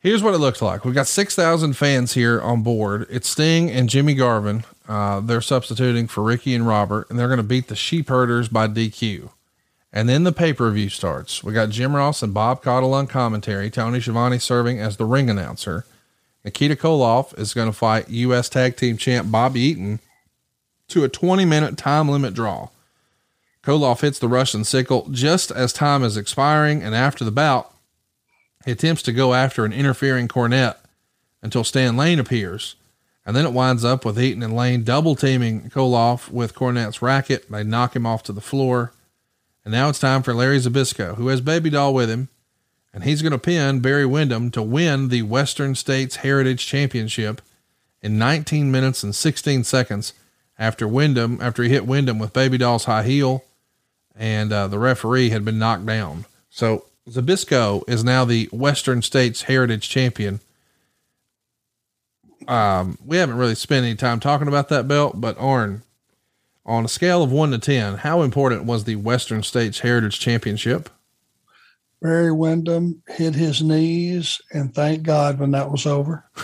[0.00, 0.84] Here's what it looks like.
[0.84, 3.06] We've got 6,000 fans here on board.
[3.10, 4.64] It's Sting and Jimmy Garvin.
[4.88, 8.48] Uh, they're substituting for Ricky and Robert, and they're going to beat the Sheep Herders
[8.48, 9.30] by DQ.
[9.92, 11.42] And then the pay per view starts.
[11.42, 15.28] We got Jim Ross and Bob Caudle on commentary, Tony Schiavone serving as the ring
[15.28, 15.84] announcer.
[16.44, 18.48] Nikita Koloff is going to fight U.S.
[18.48, 20.00] Tag Team Champ Bob Eaton
[20.88, 22.68] to a 20 minute time limit draw.
[23.62, 27.72] Koloff hits the Russian sickle just as time is expiring, and after the bout,
[28.64, 30.76] he attempts to go after an interfering Cornette
[31.42, 32.76] until Stan Lane appears.
[33.26, 37.50] And then it winds up with Eaton and Lane double teaming Koloff with Cornette's racket.
[37.50, 38.92] They knock him off to the floor.
[39.64, 42.28] And now it's time for Larry Zbyszko, who has Baby Doll with him.
[42.92, 47.40] And he's going to pin Barry Windham to win the Western States Heritage Championship
[48.02, 50.12] in 19 minutes and 16 seconds
[50.58, 53.44] after Windham, after he hit Windham with Baby Doll's high heel
[54.20, 56.26] and uh, the referee had been knocked down.
[56.50, 60.40] So Zbyszko is now the Western States Heritage Champion.
[62.46, 65.82] Um, we haven't really spent any time talking about that belt, but Arn,
[66.70, 70.88] on a scale of one to 10, how important was the Western States Heritage Championship?
[72.00, 76.24] Barry Windham hit his knees and thank God when that was over.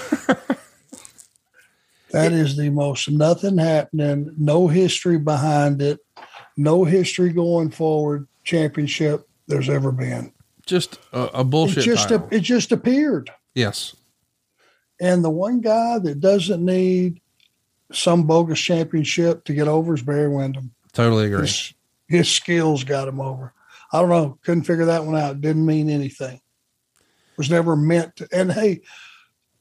[2.10, 6.00] that is the most nothing happening, no history behind it,
[6.56, 10.32] no history going forward championship there's ever been
[10.66, 11.78] just a, a bullshit.
[11.78, 13.30] It just a, it just appeared.
[13.54, 13.96] Yes.
[15.00, 17.20] And the one guy that doesn't need
[17.92, 20.72] some bogus championship to get over is Barry Windham.
[20.92, 21.42] Totally agree.
[21.42, 21.74] His,
[22.08, 23.52] his skills got him over.
[23.92, 24.38] I don't know.
[24.42, 25.40] Couldn't figure that one out.
[25.40, 26.40] Didn't mean anything.
[27.36, 28.28] Was never meant to.
[28.32, 28.80] And hey,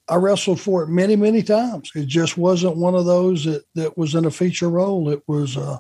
[0.07, 1.91] I wrestled for it many, many times.
[1.95, 5.09] It just wasn't one of those that, that was in a feature role.
[5.09, 5.80] It was uh,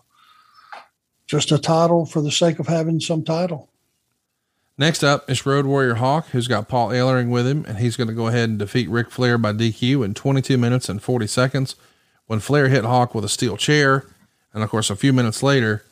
[1.27, 3.69] just a title for the sake of having some title.
[4.77, 8.09] Next up is Road Warrior Hawk, who's got Paul Ellering with him, and he's going
[8.09, 11.75] to go ahead and defeat Ric Flair by DQ in 22 minutes and 40 seconds
[12.27, 14.05] when Flair hit Hawk with a steel chair.
[14.53, 15.83] And of course, a few minutes later,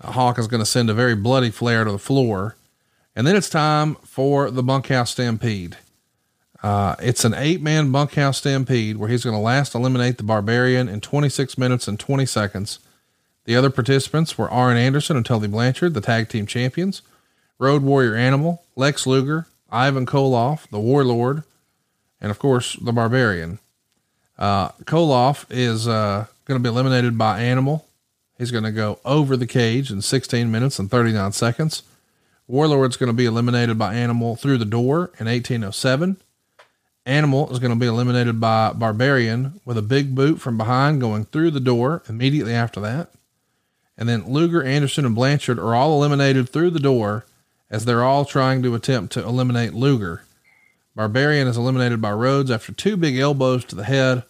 [0.00, 2.56] uh, Hawk is going to send a very bloody Flair to the floor.
[3.14, 5.76] And then it's time for the bunkhouse stampede.
[6.62, 10.88] Uh, it's an eight man bunkhouse stampede where he's going to last eliminate the Barbarian
[10.88, 12.78] in 26 minutes and 20 seconds.
[13.44, 17.02] The other participants were Arn Anderson and Tully Blanchard, the tag team champions.
[17.58, 21.42] Road Warrior Animal, Lex Luger, Ivan Koloff, the Warlord,
[22.20, 23.60] and of course the Barbarian.
[24.38, 27.86] Uh, Koloff is uh, going to be eliminated by Animal.
[28.38, 31.82] He's going to go over the cage in 16 minutes and 39 seconds.
[32.46, 36.18] Warlord's going to be eliminated by Animal through the door in 1807.
[37.06, 41.24] Animal is going to be eliminated by Barbarian with a big boot from behind going
[41.24, 43.12] through the door immediately after that.
[43.96, 47.24] And then Luger, Anderson, and Blanchard are all eliminated through the door
[47.70, 50.24] as they're all trying to attempt to eliminate Luger.
[50.96, 54.24] Barbarian is eliminated by Rhodes after two big elbows to the head.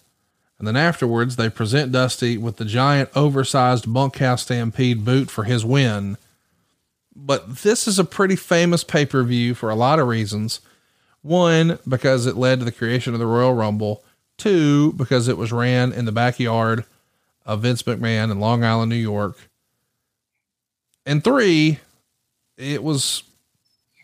[0.59, 5.65] And then afterwards, they present Dusty with the giant oversized bunkhouse stampede boot for his
[5.65, 6.17] win.
[7.15, 10.61] But this is a pretty famous pay per view for a lot of reasons.
[11.23, 14.03] One, because it led to the creation of the Royal Rumble.
[14.37, 16.85] Two, because it was ran in the backyard
[17.45, 19.49] of Vince McMahon in Long Island, New York.
[21.07, 21.79] And three,
[22.57, 23.23] it was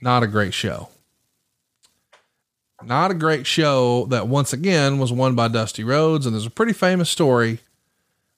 [0.00, 0.88] not a great show.
[2.85, 6.26] Not a great show that once again was won by Dusty Rhodes.
[6.26, 7.61] And there's a pretty famous story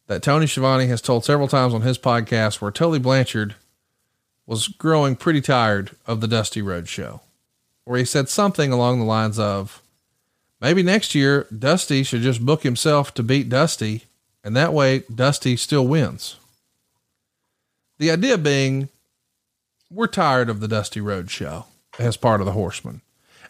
[0.07, 3.55] that Tony Schiavone has told several times on his podcast where Tully Blanchard
[4.47, 7.23] was growing pretty tired of the Dusty Rhodes show,
[7.85, 9.81] where he said something along the lines of,
[10.61, 14.05] maybe next year Dusty should just book himself to beat Dusty.
[14.43, 16.37] And that way Dusty still wins.
[17.99, 18.91] The idea being
[19.91, 21.67] we're tired of the Dusty Rhodes show
[21.99, 23.01] as part of the Horsemen.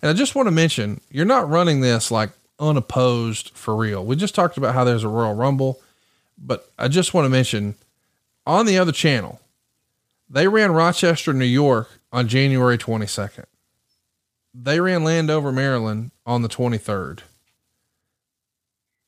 [0.05, 2.29] And I just want to mention, you're not running this like
[2.59, 4.05] unopposed for real.
[4.05, 5.81] We just talked about how there's a Royal Rumble.
[6.37, 7.75] But I just want to mention
[8.47, 9.41] on the other channel,
[10.29, 13.47] they ran Rochester, New York on January 22nd.
[14.53, 17.21] They ran Landover, Maryland on the 23rd.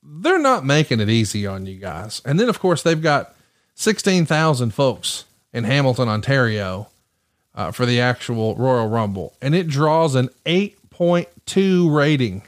[0.03, 2.23] They're not making it easy on you guys.
[2.25, 3.37] And then, of course, they've got
[3.75, 6.89] 16,000 folks in Hamilton, Ontario
[7.57, 9.35] uh, for the actual Royal Rumble.
[9.43, 10.29] And it draws an
[10.99, 12.43] 8.2 rating,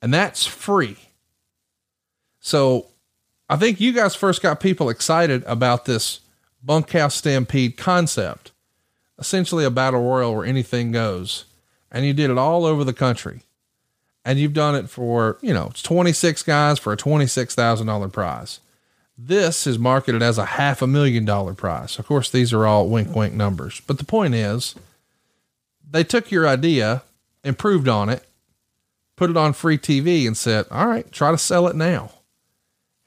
[0.00, 0.96] and that's free.
[2.40, 2.88] So
[3.48, 6.20] I think you guys first got people excited about this
[6.62, 8.52] bunkhouse stampede concept,
[9.18, 11.44] essentially a battle royal where anything goes.
[11.90, 13.42] And you did it all over the country.
[14.24, 18.60] And you've done it for, you know, it's 26 guys for a $26,000 prize.
[19.18, 21.98] This is marketed as a half a million dollar prize.
[21.98, 23.82] Of course, these are all wink, wink numbers.
[23.86, 24.74] But the point is,
[25.88, 27.02] they took your idea,
[27.44, 28.26] improved on it,
[29.16, 32.12] put it on free TV, and said, all right, try to sell it now.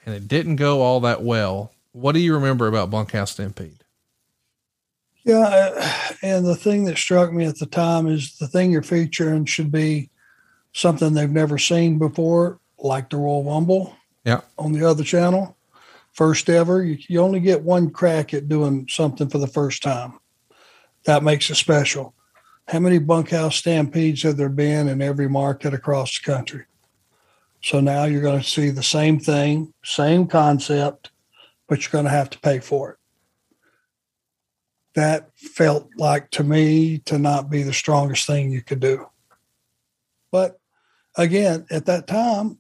[0.06, 1.72] And it didn't go all that well.
[1.92, 3.84] What do you remember about Bunkhouse Stampede?
[5.24, 8.84] Yeah, uh, and the thing that struck me at the time is the thing you're
[8.84, 10.12] featuring should be
[10.74, 13.96] something they've never seen before, like the Royal Rumble.
[14.24, 14.42] Yeah.
[14.58, 15.56] On the other channel,
[16.14, 16.84] first ever.
[16.84, 20.20] You, you only get one crack at doing something for the first time.
[21.06, 22.15] That makes it special.
[22.68, 26.66] How many bunkhouse stampedes have there been in every market across the country?
[27.62, 31.12] So now you're going to see the same thing, same concept,
[31.68, 32.98] but you're going to have to pay for it.
[34.96, 39.08] That felt like to me to not be the strongest thing you could do.
[40.32, 40.60] But
[41.18, 42.60] again, at that time,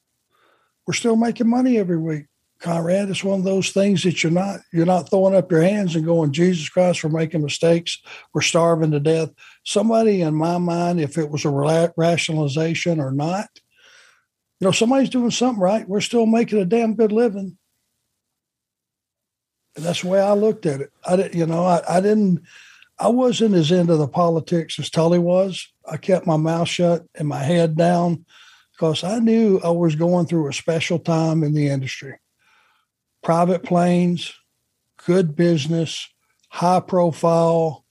[0.85, 2.25] we're still making money every week.
[2.59, 5.95] Conrad, it's one of those things that you're not you're not throwing up your hands
[5.95, 8.01] and going, Jesus Christ, we're making mistakes,
[8.33, 9.29] we're starving to death.
[9.65, 13.49] Somebody in my mind, if it was a rationalization or not,
[14.59, 15.87] you know, somebody's doing something right.
[15.87, 17.57] We're still making a damn good living.
[19.75, 20.91] And that's the way I looked at it.
[21.05, 22.43] I didn't, you know, I, I didn't,
[22.97, 25.67] I wasn't as into the politics as Tully was.
[25.85, 28.25] I kept my mouth shut and my head down
[28.71, 32.19] because I knew I was going through a special time in the industry.
[33.23, 34.33] Private planes,
[35.05, 36.07] good business,
[36.49, 37.84] high profile,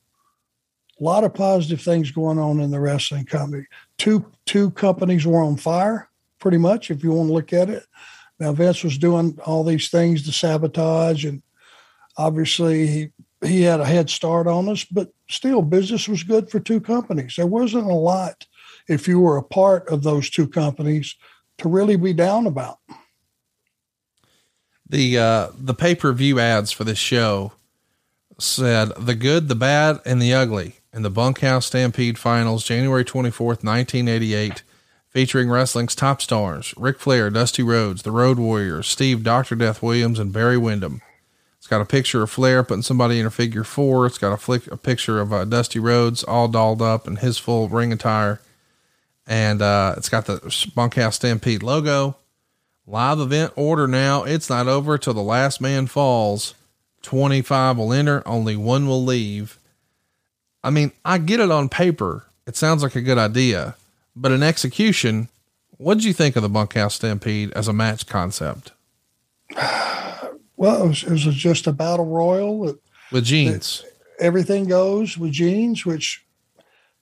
[1.01, 3.66] a lot of positive things going on in the wrestling company.
[3.99, 7.84] Two two companies were on fire, pretty much, if you want to look at it.
[8.38, 11.42] Now Vince was doing all these things to sabotage and
[12.16, 13.11] obviously he
[13.45, 17.34] he had a head start on us, but still business was good for two companies.
[17.36, 18.47] There wasn't a lot
[18.88, 21.14] if you were a part of those two companies
[21.59, 22.78] to really be down about.
[24.88, 27.53] The uh the pay-per-view ads for this show
[28.38, 33.64] said the good, the bad, and the ugly in the Bunkhouse Stampede Finals, January 24th,
[33.64, 34.62] 1988,
[35.09, 39.57] featuring wrestling's top stars Ric Flair, Dusty Rhodes, the Road Warriors, Steve Dr.
[39.57, 41.03] Death Williams, and Barry Windham.
[41.59, 44.07] It's got a picture of Flair putting somebody in a figure four.
[44.07, 47.38] It's got a flick, a picture of uh, Dusty Rhodes all dolled up in his
[47.38, 48.40] full ring attire.
[49.26, 52.16] And, uh, it's got the bunkhouse stampede logo
[52.86, 54.24] live event order now.
[54.24, 56.55] It's not over till the last man falls.
[57.03, 58.22] 25 will enter.
[58.26, 59.59] Only one will leave.
[60.65, 62.25] I mean, I get it on paper.
[62.47, 63.77] It sounds like a good idea,
[64.17, 65.29] but in execution,
[65.77, 68.73] what did you think of the bunkhouse stampede as a match concept?
[70.57, 72.79] Well, it was, it was just a battle royal
[73.11, 73.85] with jeans.
[74.21, 76.25] Everything goes with jeans, which,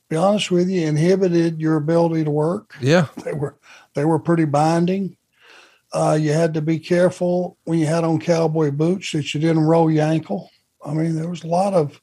[0.09, 2.75] be honest with you, inhibited your ability to work.
[2.81, 3.55] Yeah, they were
[3.93, 5.19] they were pretty binding.
[5.93, 9.65] Uh, you had to be careful when you had on cowboy boots that you didn't
[9.65, 10.51] roll your ankle.
[10.85, 12.01] I mean, there was a lot of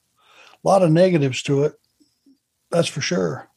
[0.64, 1.74] a lot of negatives to it.
[2.72, 3.48] That's for sure.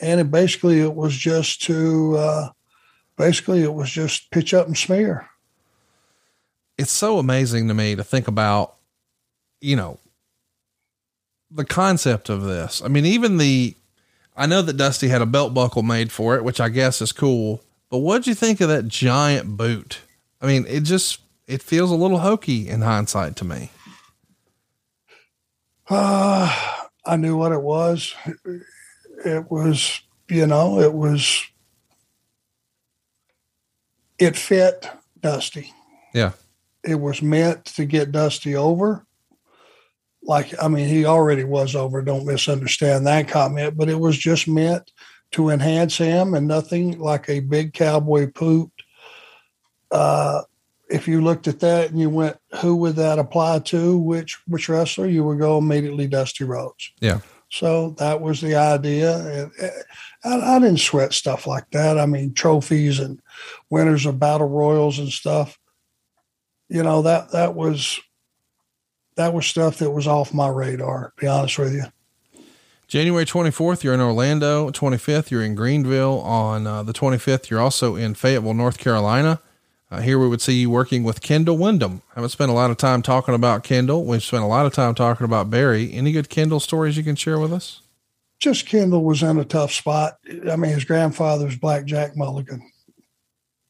[0.00, 2.48] And it basically it was just to uh,
[3.16, 5.28] basically it was just pitch up and smear
[6.78, 8.74] it's so amazing to me to think about,
[9.60, 9.98] you know,
[11.50, 12.82] the concept of this.
[12.84, 13.76] I mean, even the,
[14.36, 17.12] I know that Dusty had a belt buckle made for it, which I guess is
[17.12, 20.00] cool, but what'd you think of that giant boot?
[20.40, 23.70] I mean, it just, it feels a little hokey in hindsight to me.
[25.88, 28.14] Uh, I knew what it was.
[29.26, 31.44] It was, you know, it was,
[34.18, 34.88] it fit
[35.20, 35.72] Dusty.
[36.14, 36.32] Yeah
[36.84, 39.06] it was meant to get Dusty over.
[40.22, 42.02] Like, I mean, he already was over.
[42.02, 44.90] Don't misunderstand that comment, but it was just meant
[45.32, 48.82] to enhance him and nothing like a big cowboy pooped
[49.90, 50.42] Uh,
[50.94, 53.98] if you looked at that and you went, who would that apply to?
[53.98, 55.06] Which which wrestler?
[55.06, 56.92] You would go immediately Dusty Rhodes.
[57.00, 57.20] Yeah.
[57.50, 59.50] So that was the idea.
[59.60, 59.72] And
[60.24, 61.98] I, I didn't sweat stuff like that.
[61.98, 63.20] I mean, trophies and
[63.70, 65.58] winners of battle royals and stuff
[66.68, 68.00] you know that that was
[69.16, 71.12] that was stuff that was off my radar.
[71.16, 71.84] To be honest with you.
[72.88, 74.70] January 24th, you're in Orlando.
[74.70, 76.20] 25th, you're in Greenville.
[76.20, 79.40] On uh, the 25th, you're also in Fayetteville, North Carolina.
[79.90, 82.02] Uh, here we would see you working with Kendall Windham.
[82.12, 84.04] I haven't spent a lot of time talking about Kendall.
[84.04, 85.92] We've spent a lot of time talking about Barry.
[85.92, 87.80] Any good Kendall stories you can share with us?
[88.38, 90.18] Just Kendall was in a tough spot.
[90.50, 92.70] I mean, his grandfather's Blackjack Mulligan.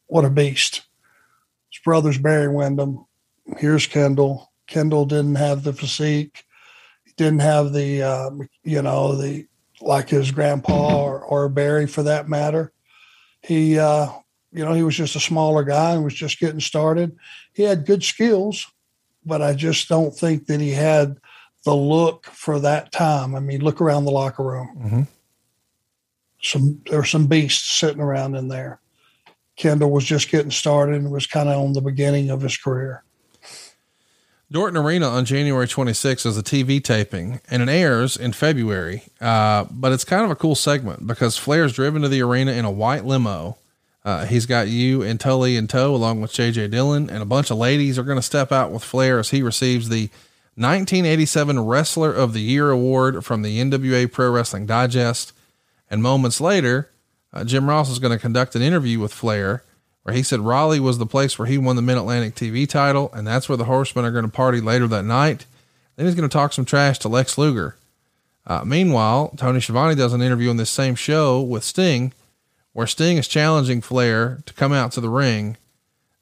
[0.07, 0.83] What a beast.
[1.71, 3.05] His brother's Barry Windham.
[3.59, 4.53] Here's Kendall.
[4.67, 6.45] Kendall didn't have the physique
[7.05, 8.31] He didn't have the uh,
[8.63, 9.47] you know the
[9.81, 12.73] like his grandpa or, or Barry for that matter.
[13.43, 14.09] He uh,
[14.55, 17.17] you know he was just a smaller guy and was just getting started.
[17.53, 18.67] He had good skills,
[19.25, 21.17] but I just don't think that he had
[21.65, 23.35] the look for that time.
[23.35, 24.69] I mean, look around the locker room.
[24.79, 25.03] Mm-hmm.
[26.43, 28.81] Some there were some beasts sitting around in there.
[29.57, 33.05] Kendall was just getting started and was kind of on the beginning of his career.
[34.53, 39.03] Dorton Arena on January 26th is a TV taping and it airs in February.
[39.21, 42.65] Uh, but it's kind of a cool segment because Flair's driven to the arena in
[42.65, 43.59] a white limo.
[44.05, 47.51] Uh, he's got you and Tully in tow along with JJ Dillon and a bunch
[47.51, 50.11] of ladies are going to step out with Flair as he receives the
[50.57, 55.33] 1987 Wrestler of the Year award from the NWA Pro Wrestling Digest.
[55.91, 56.91] And moments later,
[57.33, 59.65] uh, Jim Ross is going to conduct an interview with Flair
[60.05, 63.11] where he said Raleigh was the place where he won the Mid Atlantic TV title,
[63.15, 65.47] and that's where the Horsemen are going to party later that night.
[65.97, 67.77] Then he's going to talk some trash to Lex Luger.
[68.47, 72.13] Uh, meanwhile, Tony Schiavone does an interview on this same show with Sting,
[72.75, 75.57] where Sting is challenging Flair to come out to the ring.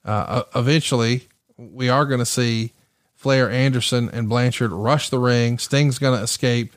[0.05, 1.27] Uh, eventually,
[1.57, 2.73] we are going to see
[3.17, 5.59] Flair, Anderson, and Blanchard rush the ring.
[5.59, 6.75] Sting's going to escape,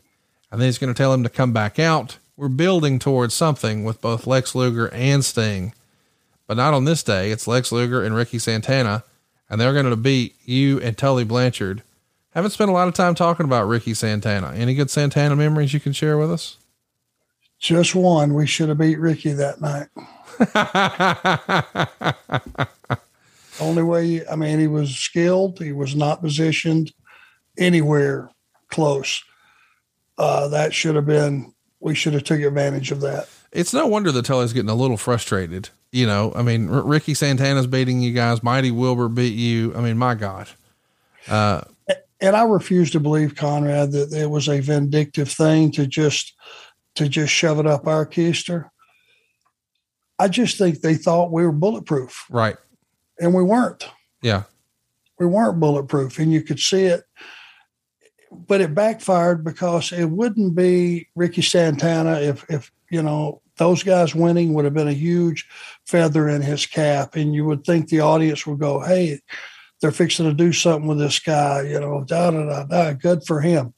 [0.51, 2.17] and then he's going to tell him to come back out.
[2.37, 5.73] We're building towards something with both Lex Luger and Sting.
[6.47, 7.31] But not on this day.
[7.31, 9.03] It's Lex Luger and Ricky Santana,
[9.49, 11.81] and they're going to beat you and Tully Blanchard.
[12.31, 14.53] Haven't spent a lot of time talking about Ricky Santana.
[14.53, 16.57] Any good Santana memories you can share with us?
[17.59, 18.33] Just one.
[18.33, 19.87] We should have beat Ricky that night.
[23.59, 25.59] Only way, I mean, he was skilled.
[25.59, 26.93] He was not positioned
[27.57, 28.29] anywhere
[28.69, 29.23] close.
[30.17, 33.29] Uh, that should have been, we should have took advantage of that.
[33.51, 37.13] It's no wonder that Tully's getting a little frustrated you know, I mean, R- Ricky
[37.13, 38.43] Santana's beating you guys.
[38.43, 39.73] Mighty Wilbur beat you.
[39.75, 40.49] I mean, my God.
[41.27, 41.61] Uh,
[42.19, 46.33] and I refuse to believe Conrad that it was a vindictive thing to just
[46.95, 48.69] to just shove it up our keister.
[50.17, 52.55] I just think they thought we were bulletproof, right?
[53.19, 53.87] And we weren't.
[54.21, 54.43] Yeah,
[55.19, 57.03] we weren't bulletproof, and you could see it.
[58.31, 64.15] But it backfired because it wouldn't be Ricky Santana if if you know those guys
[64.15, 65.47] winning would have been a huge
[65.85, 67.15] feather in his cap.
[67.15, 69.19] And you would think the audience would go, hey,
[69.81, 73.23] they're fixing to do something with this guy, you know, da da da da, good
[73.25, 73.73] for him.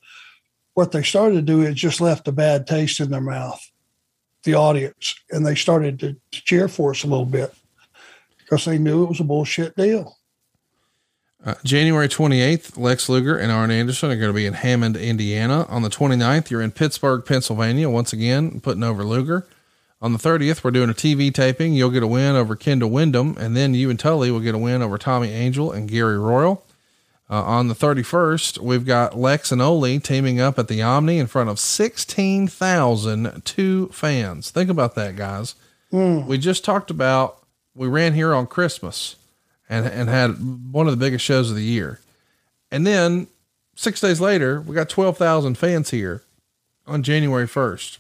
[0.78, 3.60] What they started to do is just left a bad taste in their mouth,
[4.44, 7.52] the audience, and they started to, to cheer for us a little bit
[8.38, 10.20] because they knew it was a bullshit deal.
[11.44, 15.66] Uh, January 28th, Lex Luger and Arn Anderson are going to be in Hammond, Indiana.
[15.68, 19.48] On the 29th, you're in Pittsburgh, Pennsylvania, once again, putting over Luger.
[20.00, 21.74] On the 30th, we're doing a TV taping.
[21.74, 24.60] You'll get a win over Kendall Windham, and then you and Tully will get a
[24.60, 26.64] win over Tommy Angel and Gary Royal.
[27.30, 31.28] Uh, on the 31st, we've got Lex and Ole teaming up at the Omni in
[31.28, 34.50] front of 16,002 fans.
[34.50, 35.56] Think about that, guys.
[35.92, 36.26] Mm.
[36.26, 37.44] We just talked about,
[37.76, 39.18] we ran here on Christmas
[39.70, 40.38] and, and had
[40.72, 42.00] one of the biggest shows of the year.
[42.72, 43.28] And then
[43.76, 46.24] six days later, we got 12,000 fans here
[46.86, 47.98] on January 1st.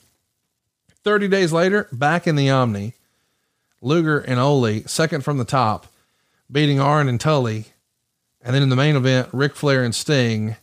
[1.04, 2.94] 30 days later, back in the Omni,
[3.82, 5.88] Luger and Ole, second from the top,
[6.52, 7.66] beating Arn and Tully.
[8.48, 10.56] And then in the main event, Ric Flair and Sting.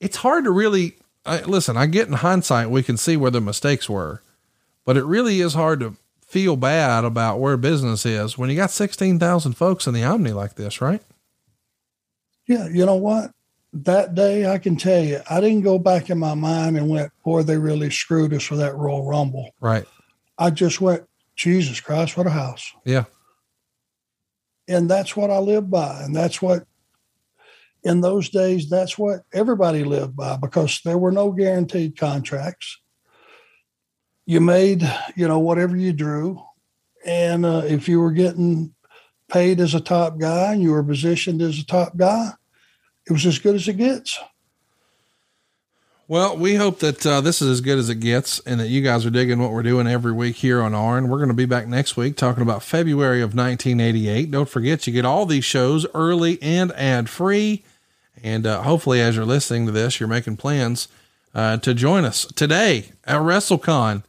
[0.00, 1.76] It's hard to really I, listen.
[1.76, 4.22] I get in hindsight, we can see where the mistakes were,
[4.86, 8.70] but it really is hard to feel bad about where business is when you got
[8.70, 11.02] 16,000 folks in the Omni like this, right?
[12.46, 12.68] Yeah.
[12.68, 13.32] You know what?
[13.72, 17.12] that day, I can tell you, I didn't go back in my mind and went,
[17.24, 19.50] boy, they really screwed us for that Royal Rumble.
[19.60, 19.86] Right.
[20.38, 21.04] I just went,
[21.36, 22.72] Jesus Christ, what a house.
[22.84, 23.04] Yeah.
[24.66, 26.02] And that's what I live by.
[26.02, 26.64] And that's what,
[27.82, 32.78] in those days, that's what everybody lived by because there were no guaranteed contracts.
[34.26, 34.82] You made,
[35.16, 36.42] you know, whatever you drew.
[37.04, 38.74] And uh, if you were getting
[39.28, 42.32] paid as a top guy and you were positioned as a top guy,
[43.06, 44.18] it was as good as it gets.
[46.10, 48.82] Well, we hope that uh, this is as good as it gets and that you
[48.82, 51.08] guys are digging what we're doing every week here on ARN.
[51.08, 54.28] We're going to be back next week talking about February of 1988.
[54.28, 57.62] Don't forget, you get all these shows early and ad free.
[58.22, 60.88] And uh, hopefully, as you're listening to this, you're making plans
[61.34, 64.02] uh, to join us today at WrestleCon.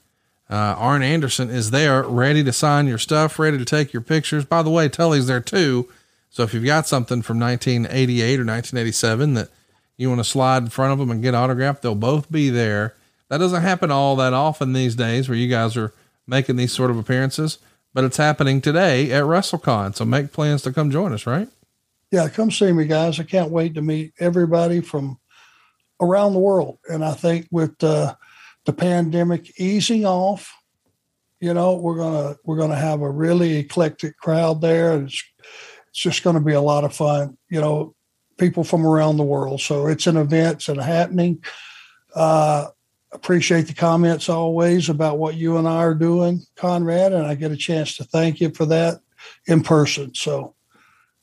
[0.50, 4.44] Uh, Arn Anderson is there, ready to sign your stuff, ready to take your pictures.
[4.44, 5.88] By the way, Tully's there too.
[6.30, 9.50] So if you've got something from 1988 or 1987 that
[9.98, 12.96] you want to slide in front of them and get autographed, they'll both be there.
[13.30, 15.94] That doesn't happen all that often these days where you guys are
[16.28, 17.60] making these sort of appearances,
[17.94, 19.96] but it's happening today at WrestleCon.
[19.96, 21.48] So make plans to come join us, right?
[22.12, 23.20] Yeah, come see me, guys.
[23.20, 25.18] I can't wait to meet everybody from
[26.02, 26.80] around the world.
[26.90, 28.16] And I think with uh,
[28.66, 30.54] the pandemic easing off,
[31.40, 35.02] you know, we're gonna we're gonna have a really eclectic crowd there.
[35.02, 35.24] It's
[35.90, 37.38] it's just to be a lot of fun.
[37.50, 37.96] You know,
[38.38, 39.62] people from around the world.
[39.62, 41.44] So it's an event, it's a happening.
[42.14, 42.68] Uh,
[43.12, 47.52] appreciate the comments always about what you and I are doing, Conrad, and I get
[47.52, 49.00] a chance to thank you for that
[49.48, 50.14] in person.
[50.14, 50.56] So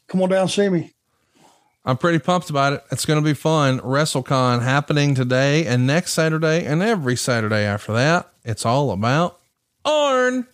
[0.09, 0.93] come on down, see me.
[1.85, 2.85] I'm pretty pumped about it.
[2.91, 3.81] It's going to be fun.
[3.81, 8.31] WrestleCon happening today and next Saturday and every Saturday after that.
[8.45, 9.41] It's all about
[9.85, 10.47] Arn.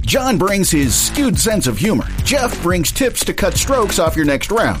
[0.00, 2.06] John brings his skewed sense of humor.
[2.24, 4.80] Jeff brings tips to cut strokes off your next round.